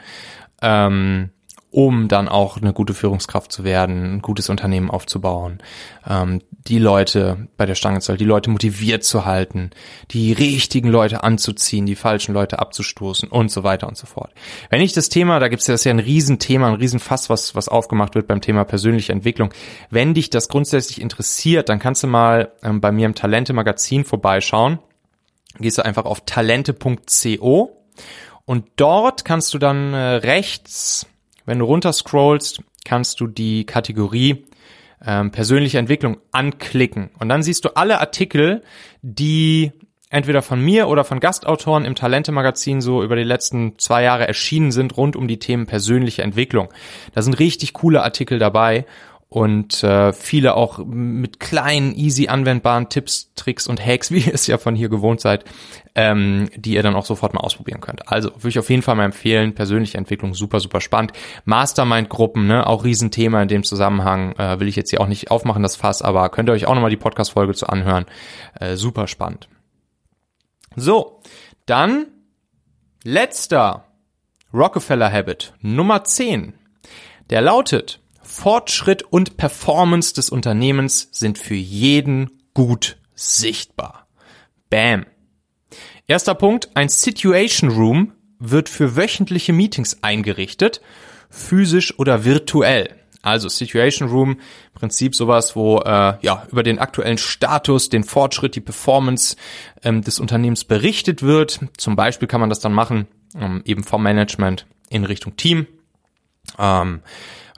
Ähm, 0.62 1.30
um 1.72 2.10
dann 2.10 2.28
auch 2.28 2.58
eine 2.58 2.74
gute 2.74 2.94
Führungskraft 2.94 3.52
zu 3.52 3.64
werden, 3.64 4.16
ein 4.16 4.22
gutes 4.22 4.50
Unternehmen 4.50 4.92
aufzubauen, 4.92 5.60
ähm, 6.08 6.42
die 6.68 6.80
Leute 6.80 7.48
bei 7.56 7.66
der 7.66 7.76
Stange 7.76 8.02
zu 8.02 8.10
halten, 8.10 8.20
die 8.20 8.30
Leute 8.30 8.50
motiviert 8.50 9.06
zu 9.06 9.26
halten, 9.26 9.72
die 10.12 10.34
richtigen 10.34 10.90
Leute 10.90 11.24
anzuziehen, 11.24 11.86
die 11.86 11.96
falschen 11.96 12.34
Leute 12.34 12.60
abzustoßen 12.60 13.30
und 13.30 13.50
so 13.50 13.64
weiter 13.64 13.88
und 13.88 13.98
so 13.98 14.06
fort. 14.06 14.32
Wenn 14.70 14.82
ich 14.82 14.92
das 14.92 15.08
Thema, 15.08 15.40
da 15.40 15.48
gibt 15.48 15.62
es 15.62 15.68
ja, 15.68 15.74
das 15.74 15.86
ja 15.86 15.92
ein 15.92 16.00
Riesenthema, 16.00 16.68
ein 16.68 16.76
Riesenfass, 16.76 17.30
was, 17.30 17.56
was 17.56 17.70
aufgemacht 17.70 18.16
wird 18.16 18.28
beim 18.28 18.42
Thema 18.42 18.66
persönliche 18.66 19.14
Entwicklung. 19.14 19.54
Wenn 19.90 20.14
dich 20.14 20.30
das 20.30 20.50
grundsätzlich 20.50 21.02
interessiert, 21.02 21.70
dann 21.70 21.80
kannst 21.80 22.04
du 22.04 22.08
mal 22.08 22.52
ähm, 22.64 22.82
bei 22.82 22.92
mir 22.92 23.06
im 23.06 23.16
Talente-Magazin 23.16 24.04
vorbeischauen. 24.04 24.80
Gehst 25.58 25.78
du 25.78 25.86
einfach 25.86 26.06
auf 26.06 26.22
talente.co 26.26 27.78
und 28.46 28.66
dort 28.76 29.24
kannst 29.24 29.54
du 29.54 29.58
dann 29.58 29.94
äh, 29.94 29.98
rechts 29.98 31.08
wenn 31.52 31.60
du 31.60 31.66
runterscrollst, 31.66 32.64
kannst 32.86 33.20
du 33.20 33.28
die 33.28 33.66
Kategorie 33.66 34.46
ähm, 35.06 35.32
persönliche 35.32 35.80
Entwicklung 35.80 36.22
anklicken. 36.32 37.10
Und 37.20 37.28
dann 37.28 37.44
siehst 37.44 37.66
du 37.66 37.76
alle 37.76 38.00
Artikel, 38.00 38.64
die 39.02 39.74
entweder 40.10 40.44
von 40.44 40.62
mir 40.62 40.88
oder 40.88 41.04
von 41.04 41.20
Gastautoren 41.20 41.84
im 41.84 41.94
Talente-Magazin 41.94 42.80
so 42.80 43.04
über 43.04 43.18
die 43.18 43.26
letzten 43.26 43.78
zwei 43.78 44.02
Jahre 44.02 44.30
erschienen 44.30 44.72
sind 44.72 44.96
rund 44.96 45.18
um 45.18 45.28
die 45.28 45.40
Themen 45.40 45.66
persönliche 45.66 46.22
Entwicklung. 46.22 46.70
Da 47.14 47.22
sind 47.22 47.38
richtig 47.38 47.74
coole 47.74 48.02
Artikel 48.02 48.40
dabei 48.40 48.86
und 49.34 49.82
äh, 49.82 50.12
viele 50.12 50.56
auch 50.56 50.80
mit 50.80 51.40
kleinen, 51.40 51.96
easy 51.96 52.28
anwendbaren 52.28 52.90
Tipps, 52.90 53.32
Tricks 53.36 53.66
und 53.66 53.84
Hacks, 53.84 54.12
wie 54.12 54.20
ihr 54.20 54.34
es 54.34 54.46
ja 54.46 54.58
von 54.58 54.76
hier 54.76 54.90
gewohnt 54.90 55.22
seid, 55.22 55.46
ähm, 55.96 56.50
die 56.58 56.74
ihr 56.74 56.84
dann 56.84 56.96
auch 56.96 57.06
sofort 57.06 57.34
mal 57.34 57.40
ausprobieren 57.40 57.80
könnt. 57.80 58.10
Also 58.10 58.32
würde 58.32 58.50
ich 58.50 58.60
auf 58.60 58.70
jeden 58.70 58.82
Fall 58.82 58.96
mal 58.96 59.06
empfehlen, 59.06 59.56
persönliche 59.56 59.98
Entwicklung 59.98 60.34
super, 60.34 60.60
super 60.60 60.82
spannend. 60.82 61.14
Mastermind-Gruppen, 61.46 62.46
ne, 62.46 62.68
auch 62.68 62.84
Riesenthema 62.84 63.42
in 63.42 63.48
dem 63.48 63.64
Zusammenhang, 63.64 64.34
äh, 64.34 64.60
will 64.60 64.68
ich 64.68 64.76
jetzt 64.76 64.90
hier 64.90 65.00
auch 65.00 65.08
nicht 65.08 65.32
aufmachen, 65.32 65.64
das 65.64 65.78
Fass, 65.78 66.02
aber 66.02 66.28
könnt 66.28 66.50
ihr 66.50 66.54
euch 66.54 66.68
auch 66.68 66.76
nochmal 66.76 66.90
die 66.90 66.98
Podcast-Folge 66.98 67.54
zu 67.54 67.68
anhören. 67.68 68.08
Äh, 68.60 68.76
super 68.76 69.08
spannend. 69.08 69.48
So, 70.76 71.22
dann 71.66 72.08
letzter 73.06 73.86
Rockefeller 74.54 75.10
Habit, 75.10 75.54
Nummer 75.62 76.04
10. 76.04 76.54
Der 77.30 77.40
lautet, 77.40 78.01
Fortschritt 78.32 79.04
und 79.04 79.36
Performance 79.36 80.14
des 80.14 80.30
Unternehmens 80.30 81.10
sind 81.12 81.38
für 81.38 81.54
jeden 81.54 82.32
gut 82.54 82.98
sichtbar. 83.14 84.08
Bam. 84.70 85.06
Erster 86.08 86.34
Punkt, 86.34 86.70
ein 86.74 86.88
Situation 86.88 87.70
Room 87.72 88.14
wird 88.40 88.70
für 88.70 88.96
wöchentliche 88.96 89.52
Meetings 89.52 90.02
eingerichtet, 90.02 90.82
physisch 91.30 92.00
oder 92.00 92.24
virtuell. 92.24 92.96
Also 93.22 93.50
Situation 93.50 94.10
Room, 94.10 94.32
im 94.32 94.74
Prinzip 94.74 95.14
sowas, 95.14 95.56
wo 95.58 95.80
äh, 95.80 96.14
ja 96.22 96.48
über 96.50 96.64
den 96.64 96.80
aktuellen 96.80 97.18
Status, 97.18 97.90
den 97.90 98.06
Fortschritt, 98.06 98.56
die 98.56 98.62
Performance 98.62 99.36
ähm, 99.84 100.02
des 100.02 100.20
Unternehmens 100.22 100.64
berichtet 100.64 101.22
wird. 101.22 101.60
Zum 101.78 101.98
Beispiel 101.98 102.30
kann 102.30 102.40
man 102.40 102.50
das 102.50 102.62
dann 102.62 102.74
machen, 102.74 103.08
ähm, 103.38 103.62
eben 103.66 103.84
vom 103.84 104.02
Management 104.02 104.66
in 104.90 105.04
Richtung 105.04 105.36
Team. 105.36 105.68
Ähm, 106.58 107.02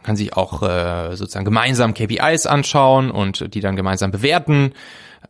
kann 0.04 0.16
sich 0.16 0.36
auch 0.36 0.62
äh, 0.64 1.16
sozusagen 1.16 1.46
gemeinsam 1.46 1.94
KPIs 1.94 2.46
anschauen 2.46 3.12
und 3.12 3.54
die 3.54 3.62
dann 3.62 3.76
gemeinsam 3.76 4.12
bewerten. 4.12 4.74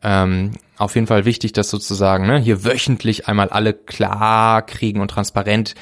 Ähm, 0.02 0.52
auf 0.78 0.96
jeden 0.96 1.08
Fall 1.08 1.26
wichtig, 1.26 1.54
dass 1.54 1.70
sozusagen 1.70 2.28
ne, 2.28 2.40
hier 2.40 2.66
wöchentlich 2.66 3.28
einmal 3.28 3.50
alle 3.50 3.74
klar 3.74 4.62
kriegen 4.64 5.00
und 5.00 5.10
transparent 5.10 5.76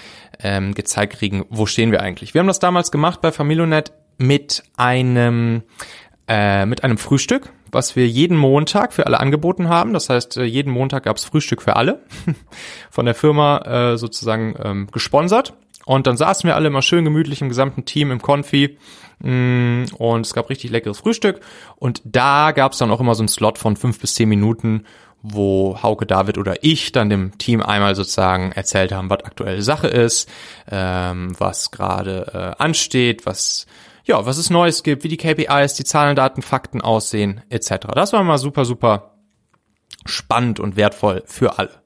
ähm, 0.43 0.73
gezeigt 0.73 1.13
kriegen, 1.13 1.45
wo 1.49 1.65
stehen 1.65 1.91
wir 1.91 2.01
eigentlich. 2.01 2.34
Wir 2.34 2.39
haben 2.39 2.47
das 2.47 2.60
damals 2.60 2.91
gemacht 2.91 3.21
bei 3.21 3.32
Familionet 3.32 3.93
mit 4.17 4.63
einem 4.77 5.63
äh, 6.27 6.65
mit 6.65 6.84
einem 6.84 6.97
Frühstück, 6.97 7.49
was 7.71 7.95
wir 7.95 8.08
jeden 8.08 8.38
Montag 8.38 8.93
für 8.93 9.06
alle 9.06 9.19
angeboten 9.19 9.69
haben. 9.69 9.93
Das 9.93 10.10
heißt, 10.10 10.38
äh, 10.38 10.43
jeden 10.43 10.71
Montag 10.71 11.04
gab 11.04 11.17
es 11.17 11.25
Frühstück 11.25 11.62
für 11.62 11.75
alle 11.75 12.04
von 12.91 13.06
der 13.06 13.15
Firma 13.15 13.58
äh, 13.93 13.97
sozusagen 13.97 14.56
ähm, 14.63 14.88
gesponsert. 14.91 15.54
Und 15.86 16.08
dann 16.08 16.17
saßen 16.17 16.48
wir 16.48 16.56
alle 16.56 16.67
immer 16.67 16.82
schön 16.82 17.04
gemütlich 17.04 17.41
im 17.41 17.50
gesamten 17.50 17.86
Team 17.86 18.12
im 18.12 18.22
Konfi 18.22 18.78
mm, 19.20 19.86
und 19.98 20.26
es 20.26 20.34
gab 20.34 20.50
richtig 20.50 20.72
leckeres 20.72 21.00
Frühstück. 21.00 21.41
Und 21.76 22.02
da 22.06 22.52
gab 22.52 22.74
es 22.74 22.78
dann 22.78 22.91
auch 22.91 23.00
immer 23.00 23.15
so 23.15 23.24
einen 23.24 23.30
Slot 23.30 23.58
von 23.58 23.76
fünf 23.76 24.00
bis 24.00 24.13
zehn 24.13 24.30
Minuten, 24.30 24.86
wo 25.24 25.78
Hauke, 25.82 26.06
David 26.06 26.38
oder 26.38 26.63
ich 26.63 26.91
dann 26.91 27.10
dem 27.10 27.38
Team 27.38 27.62
einmal 27.62 27.96
sozusagen 27.96 28.52
erzählt 28.52 28.91
haben, 28.91 29.10
was 29.10 29.24
aktuelle 29.24 29.62
Sache 29.62 29.88
ist, 29.88 30.30
ähm, 30.70 31.34
was 31.38 31.72
gerade 31.72 32.56
äh, 32.58 32.63
ansteht, 32.63 33.26
was 33.26 33.67
ja, 34.04 34.26
was 34.26 34.38
es 34.38 34.50
Neues 34.50 34.82
gibt, 34.82 35.04
wie 35.04 35.10
die 35.10 35.17
KPIs, 35.17 35.76
die 35.76 35.84
Zahlen, 35.84 36.15
Daten, 36.15 36.41
Fakten 36.41 36.82
aussehen, 36.82 37.41
etc. 37.50 37.88
Das 37.94 38.13
war 38.13 38.24
mal 38.24 38.39
super, 38.39 38.65
super 38.65 39.12
spannend 40.06 40.60
und 40.60 40.76
wertvoll 40.76 41.24
für 41.26 41.60
alle. 41.60 41.82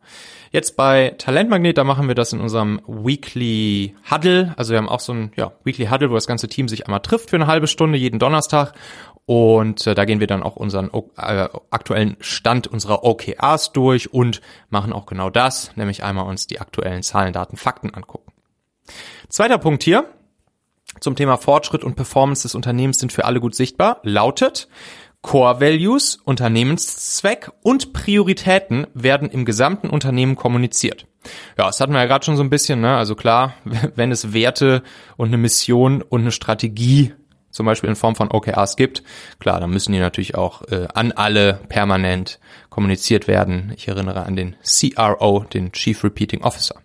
Jetzt 0.56 0.78
bei 0.78 1.14
Talentmagnet, 1.18 1.78
da 1.78 1.84
machen 1.84 2.08
wir 2.08 2.16
das 2.16 2.32
in 2.32 2.40
unserem 2.40 2.80
Weekly 2.88 3.94
Huddle. 4.10 4.54
Also 4.56 4.72
wir 4.72 4.78
haben 4.78 4.88
auch 4.88 5.02
so 5.02 5.12
ein 5.12 5.34
ja, 5.36 5.52
Weekly 5.66 5.88
Huddle, 5.88 6.10
wo 6.10 6.14
das 6.14 6.28
ganze 6.28 6.48
Team 6.48 6.70
sich 6.70 6.88
einmal 6.88 7.02
trifft 7.02 7.30
für 7.30 7.36
eine 7.36 7.48
halbe 7.48 7.68
Stunde 7.68 7.98
jeden 7.98 8.20
Donnerstag. 8.20 8.72
Und 9.26 9.86
äh, 9.86 9.96
da 9.96 10.06
gehen 10.06 10.22
wir 10.22 10.28
dann 10.28 10.44
auch 10.44 10.56
unseren 10.56 10.92
äh, 11.18 11.50
aktuellen 11.72 12.16
Stand 12.22 12.68
unserer 12.68 13.04
OKRs 13.04 13.74
durch 13.74 14.14
und 14.14 14.40
machen 14.70 14.94
auch 14.94 15.08
genau 15.08 15.30
das, 15.30 15.76
nämlich 15.76 16.06
einmal 16.06 16.26
uns 16.26 16.48
die 16.48 16.62
aktuellen 16.62 17.04
Zahlen, 17.04 17.34
Daten, 17.34 17.58
Fakten 17.58 17.94
angucken. 17.94 18.32
Zweiter 19.28 19.58
Punkt 19.58 19.84
hier 19.84 20.06
zum 21.02 21.18
Thema 21.18 21.36
Fortschritt 21.36 21.84
und 21.84 21.96
Performance 21.96 22.44
des 22.44 22.56
Unternehmens 22.56 23.00
sind 23.00 23.12
für 23.12 23.26
alle 23.26 23.42
gut 23.42 23.56
sichtbar, 23.56 24.00
lautet, 24.04 24.70
Core 25.26 25.60
Values, 25.60 26.20
Unternehmenszweck 26.24 27.50
und 27.64 27.94
Prioritäten 27.94 28.86
werden 28.94 29.28
im 29.28 29.44
gesamten 29.44 29.90
Unternehmen 29.90 30.36
kommuniziert. 30.36 31.08
Ja, 31.58 31.66
das 31.66 31.80
hatten 31.80 31.94
wir 31.94 32.00
ja 32.00 32.06
gerade 32.06 32.24
schon 32.24 32.38
so 32.38 32.44
ein 32.44 32.52
bisschen, 32.52 32.80
ne? 32.80 32.96
Also 32.96 33.16
klar, 33.16 33.56
wenn 33.96 34.12
es 34.12 34.34
Werte 34.34 34.84
und 35.18 35.30
eine 35.30 35.38
Mission 35.38 36.04
und 36.04 36.22
eine 36.22 36.32
Strategie 36.32 37.16
zum 37.50 37.66
Beispiel 37.66 37.90
in 37.90 37.96
Form 37.96 38.16
von 38.16 38.30
OKRs 38.30 38.76
gibt, 38.76 39.02
klar, 39.40 39.60
dann 39.60 39.72
müssen 39.72 39.94
die 39.94 40.00
natürlich 40.00 40.36
auch 40.36 40.62
äh, 40.70 40.88
an 40.94 41.12
alle 41.12 41.60
permanent 41.70 42.40
kommuniziert 42.70 43.28
werden. 43.28 43.74
Ich 43.76 43.88
erinnere 43.88 44.28
an 44.28 44.36
den 44.36 44.56
CRO, 44.64 45.44
den 45.52 45.72
Chief 45.72 46.04
Repeating 46.04 46.44
Officer. 46.44 46.76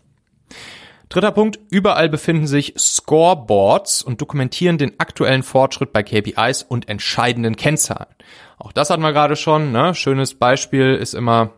Dritter 1.11 1.33
Punkt, 1.33 1.59
überall 1.71 2.09
befinden 2.09 2.47
sich 2.47 2.73
Scoreboards 2.79 4.01
und 4.01 4.21
dokumentieren 4.21 4.79
den 4.79 5.01
aktuellen 5.01 5.43
Fortschritt 5.43 5.93
bei 5.93 6.05
KPIs 6.05 6.63
und 6.63 6.89
entscheidenden 6.89 7.57
Kennzahlen. 7.57 8.15
Auch 8.59 8.71
das 8.71 8.91
hatten 8.91 9.03
wir 9.03 9.13
gerade 9.13 9.35
schon. 9.35 9.73
Ne? 9.73 9.93
Schönes 9.97 10.35
Beispiel 10.35 10.95
ist 10.95 11.15
immer, 11.15 11.51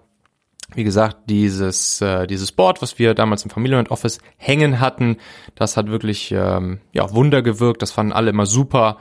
wie 0.75 0.85
gesagt, 0.85 1.29
dieses, 1.29 2.01
äh, 2.01 2.27
dieses 2.27 2.51
Board, 2.51 2.81
was 2.81 2.99
wir 2.99 3.13
damals 3.13 3.45
im 3.45 3.51
Familienland 3.51 3.91
Office 3.91 4.21
hängen 4.39 4.81
hatten. 4.81 5.19
Das 5.55 5.77
hat 5.77 5.89
wirklich 5.89 6.33
ähm, 6.33 6.81
ja, 6.95 7.13
Wunder 7.13 7.43
gewirkt. 7.43 7.83
Das 7.83 7.93
fanden 7.93 8.15
alle 8.15 8.31
immer 8.31 8.47
super. 8.47 8.97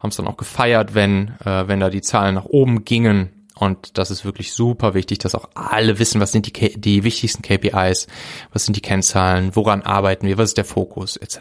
Haben 0.00 0.10
es 0.10 0.16
dann 0.16 0.28
auch 0.28 0.36
gefeiert, 0.36 0.94
wenn, 0.94 1.28
äh, 1.46 1.66
wenn 1.66 1.80
da 1.80 1.88
die 1.88 2.02
Zahlen 2.02 2.34
nach 2.34 2.44
oben 2.44 2.84
gingen. 2.84 3.43
Und 3.54 3.98
das 3.98 4.10
ist 4.10 4.24
wirklich 4.24 4.52
super 4.52 4.94
wichtig, 4.94 5.18
dass 5.18 5.34
auch 5.34 5.48
alle 5.54 5.98
wissen, 5.98 6.20
was 6.20 6.32
sind 6.32 6.46
die, 6.46 6.80
die 6.80 7.04
wichtigsten 7.04 7.42
KPIs, 7.42 8.08
was 8.52 8.64
sind 8.64 8.76
die 8.76 8.82
Kennzahlen, 8.82 9.54
woran 9.54 9.82
arbeiten 9.82 10.26
wir, 10.26 10.38
was 10.38 10.50
ist 10.50 10.58
der 10.58 10.64
Fokus 10.64 11.16
etc. 11.16 11.38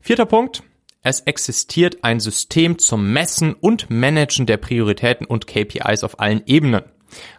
Vierter 0.00 0.26
Punkt. 0.26 0.62
Es 1.04 1.20
existiert 1.20 2.04
ein 2.04 2.20
System 2.20 2.78
zum 2.78 3.12
Messen 3.12 3.54
und 3.54 3.90
Managen 3.90 4.46
der 4.46 4.56
Prioritäten 4.56 5.26
und 5.26 5.48
KPIs 5.48 6.04
auf 6.04 6.20
allen 6.20 6.42
Ebenen. 6.46 6.84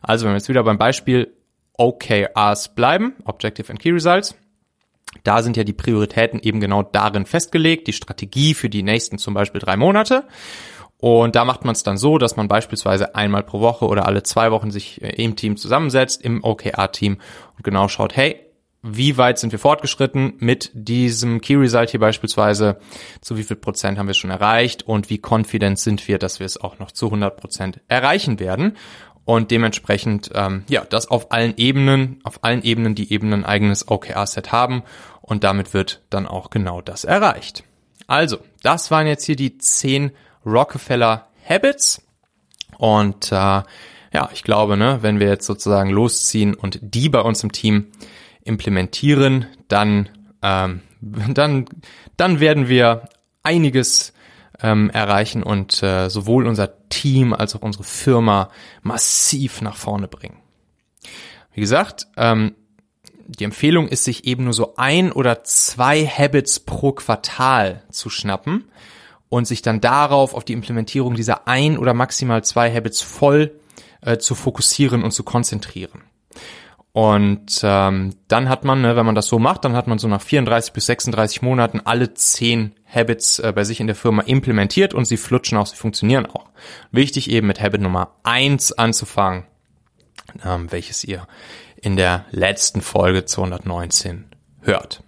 Also 0.02 0.26
wenn 0.26 0.34
wir 0.34 0.38
jetzt 0.38 0.50
wieder 0.50 0.64
beim 0.64 0.78
Beispiel 0.78 1.34
OKRs 1.78 2.76
bleiben, 2.76 3.16
Objective 3.24 3.70
and 3.70 3.80
Key 3.80 3.92
Results, 3.92 4.36
da 5.24 5.42
sind 5.42 5.56
ja 5.56 5.64
die 5.64 5.74
Prioritäten 5.74 6.40
eben 6.42 6.60
genau 6.60 6.84
darin 6.84 7.26
festgelegt, 7.26 7.88
die 7.88 7.94
Strategie 7.94 8.54
für 8.54 8.70
die 8.70 8.84
nächsten 8.84 9.18
zum 9.18 9.34
Beispiel 9.34 9.62
drei 9.62 9.78
Monate. 9.78 10.26
Und 11.04 11.36
da 11.36 11.44
macht 11.44 11.66
man 11.66 11.74
es 11.74 11.84
dann 11.84 11.98
so, 11.98 12.18
dass 12.18 12.38
man 12.38 12.48
beispielsweise 12.48 13.14
einmal 13.14 13.44
pro 13.44 13.60
Woche 13.60 13.88
oder 13.88 14.06
alle 14.06 14.24
zwei 14.24 14.52
Wochen 14.52 14.72
sich 14.72 15.02
äh, 15.02 15.10
im 15.22 15.36
Team 15.36 15.58
zusammensetzt, 15.58 16.22
im 16.22 16.42
OKR-Team 16.42 17.18
und 17.58 17.64
genau 17.66 17.90
schaut, 17.90 18.16
hey, 18.16 18.40
wie 18.82 19.18
weit 19.18 19.38
sind 19.38 19.52
wir 19.52 19.60
fortgeschritten 19.60 20.36
mit 20.40 20.72
diesem 20.74 21.42
Key 21.42 21.56
Result 21.56 21.90
hier 21.90 22.00
beispielsweise, 22.00 22.78
zu 23.20 23.36
wie 23.36 23.44
viel 23.44 23.58
Prozent 23.58 23.98
haben 23.98 24.08
wir 24.08 24.14
schon 24.14 24.30
erreicht? 24.30 24.84
Und 24.84 25.10
wie 25.10 25.20
confident 25.22 25.78
sind 25.78 26.08
wir, 26.08 26.20
dass 26.20 26.40
wir 26.40 26.46
es 26.46 26.56
auch 26.56 26.80
noch 26.80 26.94
zu 26.94 27.08
100 27.08 27.36
Prozent 27.36 27.82
erreichen 27.90 28.40
werden? 28.40 28.78
Und 29.26 29.52
dementsprechend 29.52 30.32
ähm, 30.34 30.64
ja 30.70 30.86
das 30.86 31.12
auf 31.12 31.34
allen 31.34 31.56
Ebenen, 31.58 32.22
auf 32.24 32.46
allen 32.46 32.64
Ebenen, 32.64 32.96
die 32.96 33.12
eben 33.12 33.34
ein 33.34 33.44
eigenes 33.44 33.90
OKR-Set 33.90 34.54
haben. 34.54 34.84
Und 35.20 35.44
damit 35.44 35.74
wird 35.74 36.02
dann 36.10 36.28
auch 36.28 36.50
genau 36.50 36.80
das 36.80 37.04
erreicht. 37.04 37.66
Also, 38.08 38.38
das 38.62 38.90
waren 38.90 39.06
jetzt 39.06 39.26
hier 39.26 39.36
die 39.36 39.58
zehn 39.58 40.14
Rockefeller 40.46 41.28
Habits. 41.48 42.02
Und 42.78 43.32
äh, 43.32 43.36
ja, 44.14 44.30
ich 44.32 44.44
glaube, 44.44 44.78
ne, 44.78 45.00
wenn 45.02 45.20
wir 45.20 45.28
jetzt 45.28 45.46
sozusagen 45.46 45.90
losziehen 45.90 46.54
und 46.54 46.80
die 46.82 47.10
bei 47.10 47.22
uns 47.22 47.44
im 47.44 47.52
Team 47.52 47.88
implementieren, 48.44 49.48
dann, 49.68 50.10
ähm, 50.42 50.82
dann, 51.02 51.66
dann 52.18 52.40
werden 52.40 52.68
wir 52.68 53.10
einiges 53.42 54.14
ähm, 54.62 54.90
erreichen 54.92 55.44
und 55.44 55.82
äh, 55.84 56.10
sowohl 56.10 56.48
unser 56.48 56.88
Team 56.90 57.34
als 57.34 57.56
auch 57.56 57.62
unsere 57.62 57.84
Firma 57.84 58.50
massiv 58.82 59.62
nach 59.62 59.76
vorne 59.76 60.08
bringen. 60.08 60.40
Wie 61.54 61.62
gesagt, 61.62 62.08
ähm, 62.18 62.56
die 63.28 63.44
Empfehlung 63.44 63.88
ist, 63.88 64.04
sich 64.04 64.26
eben 64.26 64.44
nur 64.46 64.54
so 64.54 64.76
ein 64.76 65.12
oder 65.12 65.44
zwei 65.44 66.06
Habits 66.06 66.60
pro 66.60 66.92
Quartal 66.92 67.84
zu 67.90 68.10
schnappen 68.10 68.66
und 69.34 69.46
sich 69.46 69.64
dann 69.64 69.82
darauf, 69.82 70.36
auf 70.36 70.46
die 70.46 70.54
Implementierung 70.54 71.16
dieser 71.16 71.48
ein 71.48 71.80
oder 71.80 71.96
maximal 71.96 72.44
zwei 72.44 72.72
Habits 72.72 73.02
voll 73.02 73.60
äh, 74.02 74.20
zu 74.20 74.36
fokussieren 74.36 75.04
und 75.04 75.10
zu 75.10 75.24
konzentrieren. 75.24 76.04
Und 76.92 77.62
ähm, 77.64 78.16
dann 78.28 78.48
hat 78.48 78.64
man, 78.64 78.84
ne, 78.84 78.96
wenn 78.96 79.08
man 79.08 79.16
das 79.16 79.26
so 79.26 79.40
macht, 79.40 79.66
dann 79.66 79.76
hat 79.76 79.88
man 79.88 79.98
so 79.98 80.08
nach 80.08 80.22
34 80.22 80.72
bis 80.74 80.86
36 80.86 81.42
Monaten 81.42 81.82
alle 81.84 82.14
zehn 82.14 82.76
Habits 82.88 83.40
äh, 83.40 83.52
bei 83.56 83.64
sich 83.64 83.80
in 83.80 83.88
der 83.88 83.96
Firma 83.96 84.22
implementiert 84.22 84.94
und 84.94 85.06
sie 85.06 85.18
flutschen 85.18 85.58
auch, 85.58 85.66
sie 85.66 85.78
funktionieren 85.78 86.28
auch. 86.28 86.46
Wichtig 86.92 87.32
eben 87.32 87.48
mit 87.48 87.60
Habit 87.60 87.82
Nummer 87.82 88.12
eins 88.22 88.72
anzufangen, 88.72 89.46
ähm, 90.46 90.72
welches 90.72 91.04
ihr 91.04 91.26
in 91.82 91.96
der 91.96 92.26
letzten 92.30 92.82
Folge 92.82 93.26
219 93.26 94.26
hört. 94.62 95.03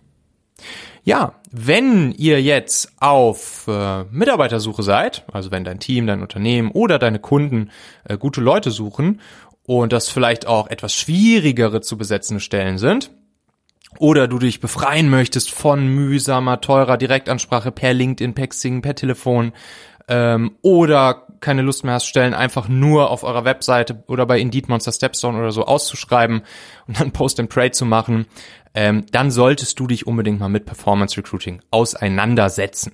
Ja, 1.05 1.35
wenn 1.51 2.13
ihr 2.13 2.41
jetzt 2.41 2.91
auf 2.99 3.67
äh, 3.67 4.05
Mitarbeitersuche 4.05 4.81
seid, 4.81 5.23
also 5.31 5.51
wenn 5.51 5.63
dein 5.63 5.79
Team, 5.79 6.07
dein 6.07 6.23
Unternehmen 6.23 6.71
oder 6.71 6.97
deine 6.97 7.19
Kunden 7.19 7.69
äh, 8.05 8.17
gute 8.17 8.41
Leute 8.41 8.71
suchen 8.71 9.21
und 9.67 9.93
das 9.93 10.09
vielleicht 10.09 10.47
auch 10.47 10.67
etwas 10.67 10.93
schwierigere 10.93 11.81
zu 11.81 11.95
besetzende 11.95 12.39
Stellen 12.39 12.79
sind, 12.79 13.11
oder 13.99 14.27
du 14.27 14.39
dich 14.39 14.59
befreien 14.59 15.09
möchtest 15.09 15.51
von 15.51 15.87
mühsamer, 15.87 16.59
teurer 16.59 16.97
Direktansprache 16.97 17.71
per 17.71 17.93
LinkedIn, 17.93 18.33
per 18.33 18.47
Xing, 18.47 18.81
per 18.81 18.95
Telefon, 18.95 19.53
ähm, 20.07 20.57
oder 20.63 21.27
keine 21.39 21.61
Lust 21.61 21.83
mehr 21.83 21.93
hast, 21.93 22.07
Stellen 22.07 22.33
einfach 22.33 22.67
nur 22.67 23.11
auf 23.11 23.23
eurer 23.23 23.45
Webseite 23.45 24.03
oder 24.07 24.25
bei 24.25 24.39
Indeed 24.39 24.69
Monster 24.69 24.91
Stepstone 24.91 25.37
oder 25.37 25.51
so 25.51 25.65
auszuschreiben 25.65 26.41
und 26.87 26.99
dann 26.99 27.11
Post 27.11 27.39
and 27.39 27.49
Pray 27.49 27.69
zu 27.71 27.85
machen, 27.85 28.25
ähm, 28.75 29.05
dann 29.11 29.31
solltest 29.31 29.79
du 29.79 29.88
dich 29.88 30.05
unbedingt 30.05 30.39
mal 30.39 30.49
mit 30.49 30.65
Performance 30.65 31.17
Recruiting 31.17 31.61
auseinandersetzen. 31.71 32.91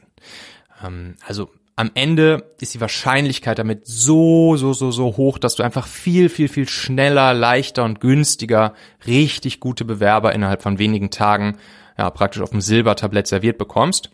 Ähm, 0.83 1.15
also 1.27 1.49
am 1.75 1.89
Ende 1.95 2.43
ist 2.59 2.75
die 2.75 2.81
Wahrscheinlichkeit 2.81 3.57
damit 3.57 3.87
so, 3.87 4.55
so, 4.55 4.73
so, 4.73 4.91
so 4.91 5.17
hoch, 5.17 5.39
dass 5.39 5.55
du 5.55 5.63
einfach 5.63 5.87
viel, 5.87 6.29
viel, 6.29 6.47
viel 6.47 6.69
schneller, 6.69 7.33
leichter 7.33 7.83
und 7.83 7.99
günstiger 7.99 8.75
richtig 9.07 9.59
gute 9.59 9.83
Bewerber 9.83 10.33
innerhalb 10.33 10.61
von 10.61 10.77
wenigen 10.77 11.09
Tagen 11.09 11.57
ja, 11.97 12.09
praktisch 12.11 12.43
auf 12.43 12.51
dem 12.51 12.61
Silbertablett 12.61 13.25
serviert 13.25 13.57
bekommst. 13.57 14.11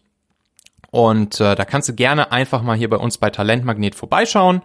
Und 0.91 1.41
äh, 1.41 1.55
da 1.55 1.65
kannst 1.65 1.89
du 1.89 1.93
gerne 1.93 2.31
einfach 2.31 2.61
mal 2.61 2.77
hier 2.77 2.89
bei 2.89 2.97
uns 2.97 3.17
bei 3.17 3.29
Talentmagnet 3.29 3.95
vorbeischauen. 3.95 4.61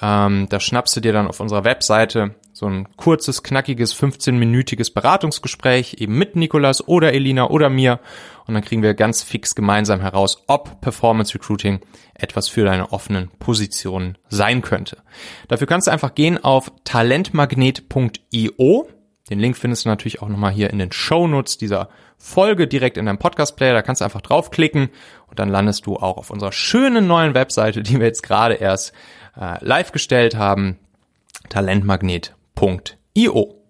Ähm, 0.00 0.46
da 0.48 0.60
schnappst 0.60 0.94
du 0.94 1.00
dir 1.00 1.12
dann 1.12 1.26
auf 1.26 1.40
unserer 1.40 1.64
Webseite 1.64 2.36
so 2.56 2.64
ein 2.64 2.88
kurzes, 2.96 3.42
knackiges, 3.42 3.94
15-minütiges 3.94 4.94
Beratungsgespräch 4.94 5.96
eben 5.98 6.16
mit 6.16 6.36
Nikolas 6.36 6.88
oder 6.88 7.12
Elina 7.12 7.50
oder 7.50 7.68
mir. 7.68 8.00
Und 8.46 8.54
dann 8.54 8.64
kriegen 8.64 8.82
wir 8.82 8.94
ganz 8.94 9.22
fix 9.22 9.54
gemeinsam 9.54 10.00
heraus, 10.00 10.42
ob 10.46 10.80
Performance 10.80 11.34
Recruiting 11.34 11.80
etwas 12.14 12.48
für 12.48 12.64
deine 12.64 12.92
offenen 12.92 13.28
Positionen 13.38 14.16
sein 14.30 14.62
könnte. 14.62 15.02
Dafür 15.48 15.66
kannst 15.66 15.86
du 15.86 15.90
einfach 15.90 16.14
gehen 16.14 16.42
auf 16.42 16.72
talentmagnet.io. 16.84 18.88
Den 19.28 19.38
Link 19.38 19.58
findest 19.58 19.84
du 19.84 19.90
natürlich 19.90 20.22
auch 20.22 20.30
nochmal 20.30 20.52
hier 20.52 20.70
in 20.70 20.78
den 20.78 20.92
Show 20.92 21.26
Notes 21.26 21.58
dieser 21.58 21.90
Folge 22.16 22.66
direkt 22.66 22.96
in 22.96 23.04
deinem 23.04 23.18
Podcast 23.18 23.58
Player. 23.58 23.74
Da 23.74 23.82
kannst 23.82 24.00
du 24.00 24.06
einfach 24.06 24.22
draufklicken 24.22 24.88
und 25.26 25.38
dann 25.38 25.50
landest 25.50 25.84
du 25.84 25.96
auch 25.96 26.16
auf 26.16 26.30
unserer 26.30 26.52
schönen 26.52 27.06
neuen 27.06 27.34
Webseite, 27.34 27.82
die 27.82 27.98
wir 27.98 28.06
jetzt 28.06 28.22
gerade 28.22 28.54
erst 28.54 28.94
äh, 29.38 29.62
live 29.62 29.92
gestellt 29.92 30.36
haben. 30.36 30.78
Talentmagnet.io. 32.56 33.62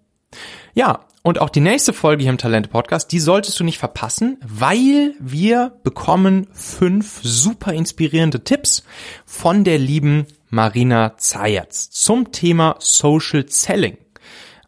Ja, 0.73 1.05
und 1.23 1.41
auch 1.41 1.49
die 1.49 1.59
nächste 1.59 1.93
Folge 1.93 2.23
hier 2.23 2.31
im 2.31 2.37
Talente 2.37 2.69
Podcast, 2.69 3.11
die 3.11 3.19
solltest 3.19 3.59
du 3.59 3.63
nicht 3.63 3.77
verpassen, 3.77 4.37
weil 4.45 5.13
wir 5.19 5.77
bekommen 5.83 6.47
fünf 6.53 7.19
super 7.21 7.73
inspirierende 7.73 8.43
Tipps 8.43 8.83
von 9.25 9.63
der 9.63 9.77
lieben 9.77 10.25
Marina 10.49 11.17
Zayatz 11.17 11.89
zum 11.89 12.31
Thema 12.31 12.75
Social 12.79 13.45
Selling. 13.49 13.97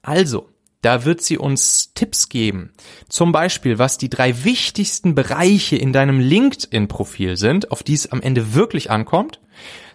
Also, 0.01 0.49
Da 0.81 1.03
wird 1.03 1.21
sie 1.21 1.37
uns 1.37 1.93
Tipps 1.93 2.29
geben. 2.29 2.71
Zum 3.09 3.33
Beispiel, 3.33 3.79
was 3.79 3.97
die 3.97 4.09
drei 4.09 4.45
wichtigsten 4.45 5.13
Bereiche 5.13 5.75
in 5.75 5.91
deinem 5.91 6.21
LinkedIn-Profil 6.21 7.35
sind, 7.35 7.71
auf 7.71 7.83
die 7.83 7.95
es 7.95 8.13
am 8.13 8.21
Ende 8.21 8.53
wirklich 8.53 8.89
ankommt. 8.89 9.41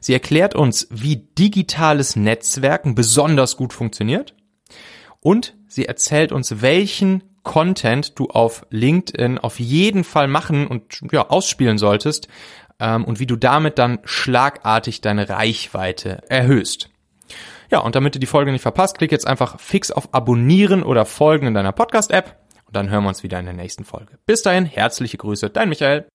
Sie 0.04 0.12
erklärt 0.12 0.54
uns, 0.54 0.86
wie 0.90 1.16
digitales 1.16 2.14
Netzwerken 2.14 2.94
besonders 2.94 3.56
gut 3.56 3.72
funktioniert. 3.72 4.34
Und 5.20 5.56
sie 5.66 5.86
erzählt 5.86 6.30
uns, 6.30 6.60
welchen 6.60 7.24
Content 7.42 8.18
du 8.18 8.26
auf 8.26 8.66
LinkedIn 8.68 9.38
auf 9.38 9.58
jeden 9.58 10.04
Fall 10.04 10.28
machen 10.28 10.66
und 10.66 11.00
ja, 11.10 11.30
ausspielen 11.30 11.78
solltest 11.78 12.28
ähm, 12.78 13.06
und 13.06 13.18
wie 13.18 13.24
du 13.24 13.36
damit 13.36 13.78
dann 13.78 14.00
schlagartig 14.04 15.00
deine 15.00 15.30
Reichweite 15.30 16.20
erhöhst. 16.28 16.90
Ja, 17.70 17.78
und 17.78 17.94
damit 17.94 18.14
du 18.14 18.18
die 18.18 18.26
Folge 18.26 18.52
nicht 18.52 18.60
verpasst, 18.60 18.98
klick 18.98 19.10
jetzt 19.10 19.26
einfach 19.26 19.58
fix 19.58 19.90
auf 19.90 20.12
Abonnieren 20.12 20.82
oder 20.82 21.06
Folgen 21.06 21.46
in 21.46 21.54
deiner 21.54 21.72
Podcast-App 21.72 22.36
und 22.66 22.76
dann 22.76 22.90
hören 22.90 23.04
wir 23.04 23.08
uns 23.08 23.22
wieder 23.22 23.38
in 23.40 23.46
der 23.46 23.54
nächsten 23.54 23.86
Folge. 23.86 24.18
Bis 24.26 24.42
dahin, 24.42 24.66
herzliche 24.66 25.16
Grüße, 25.16 25.48
dein 25.48 25.70
Michael. 25.70 26.06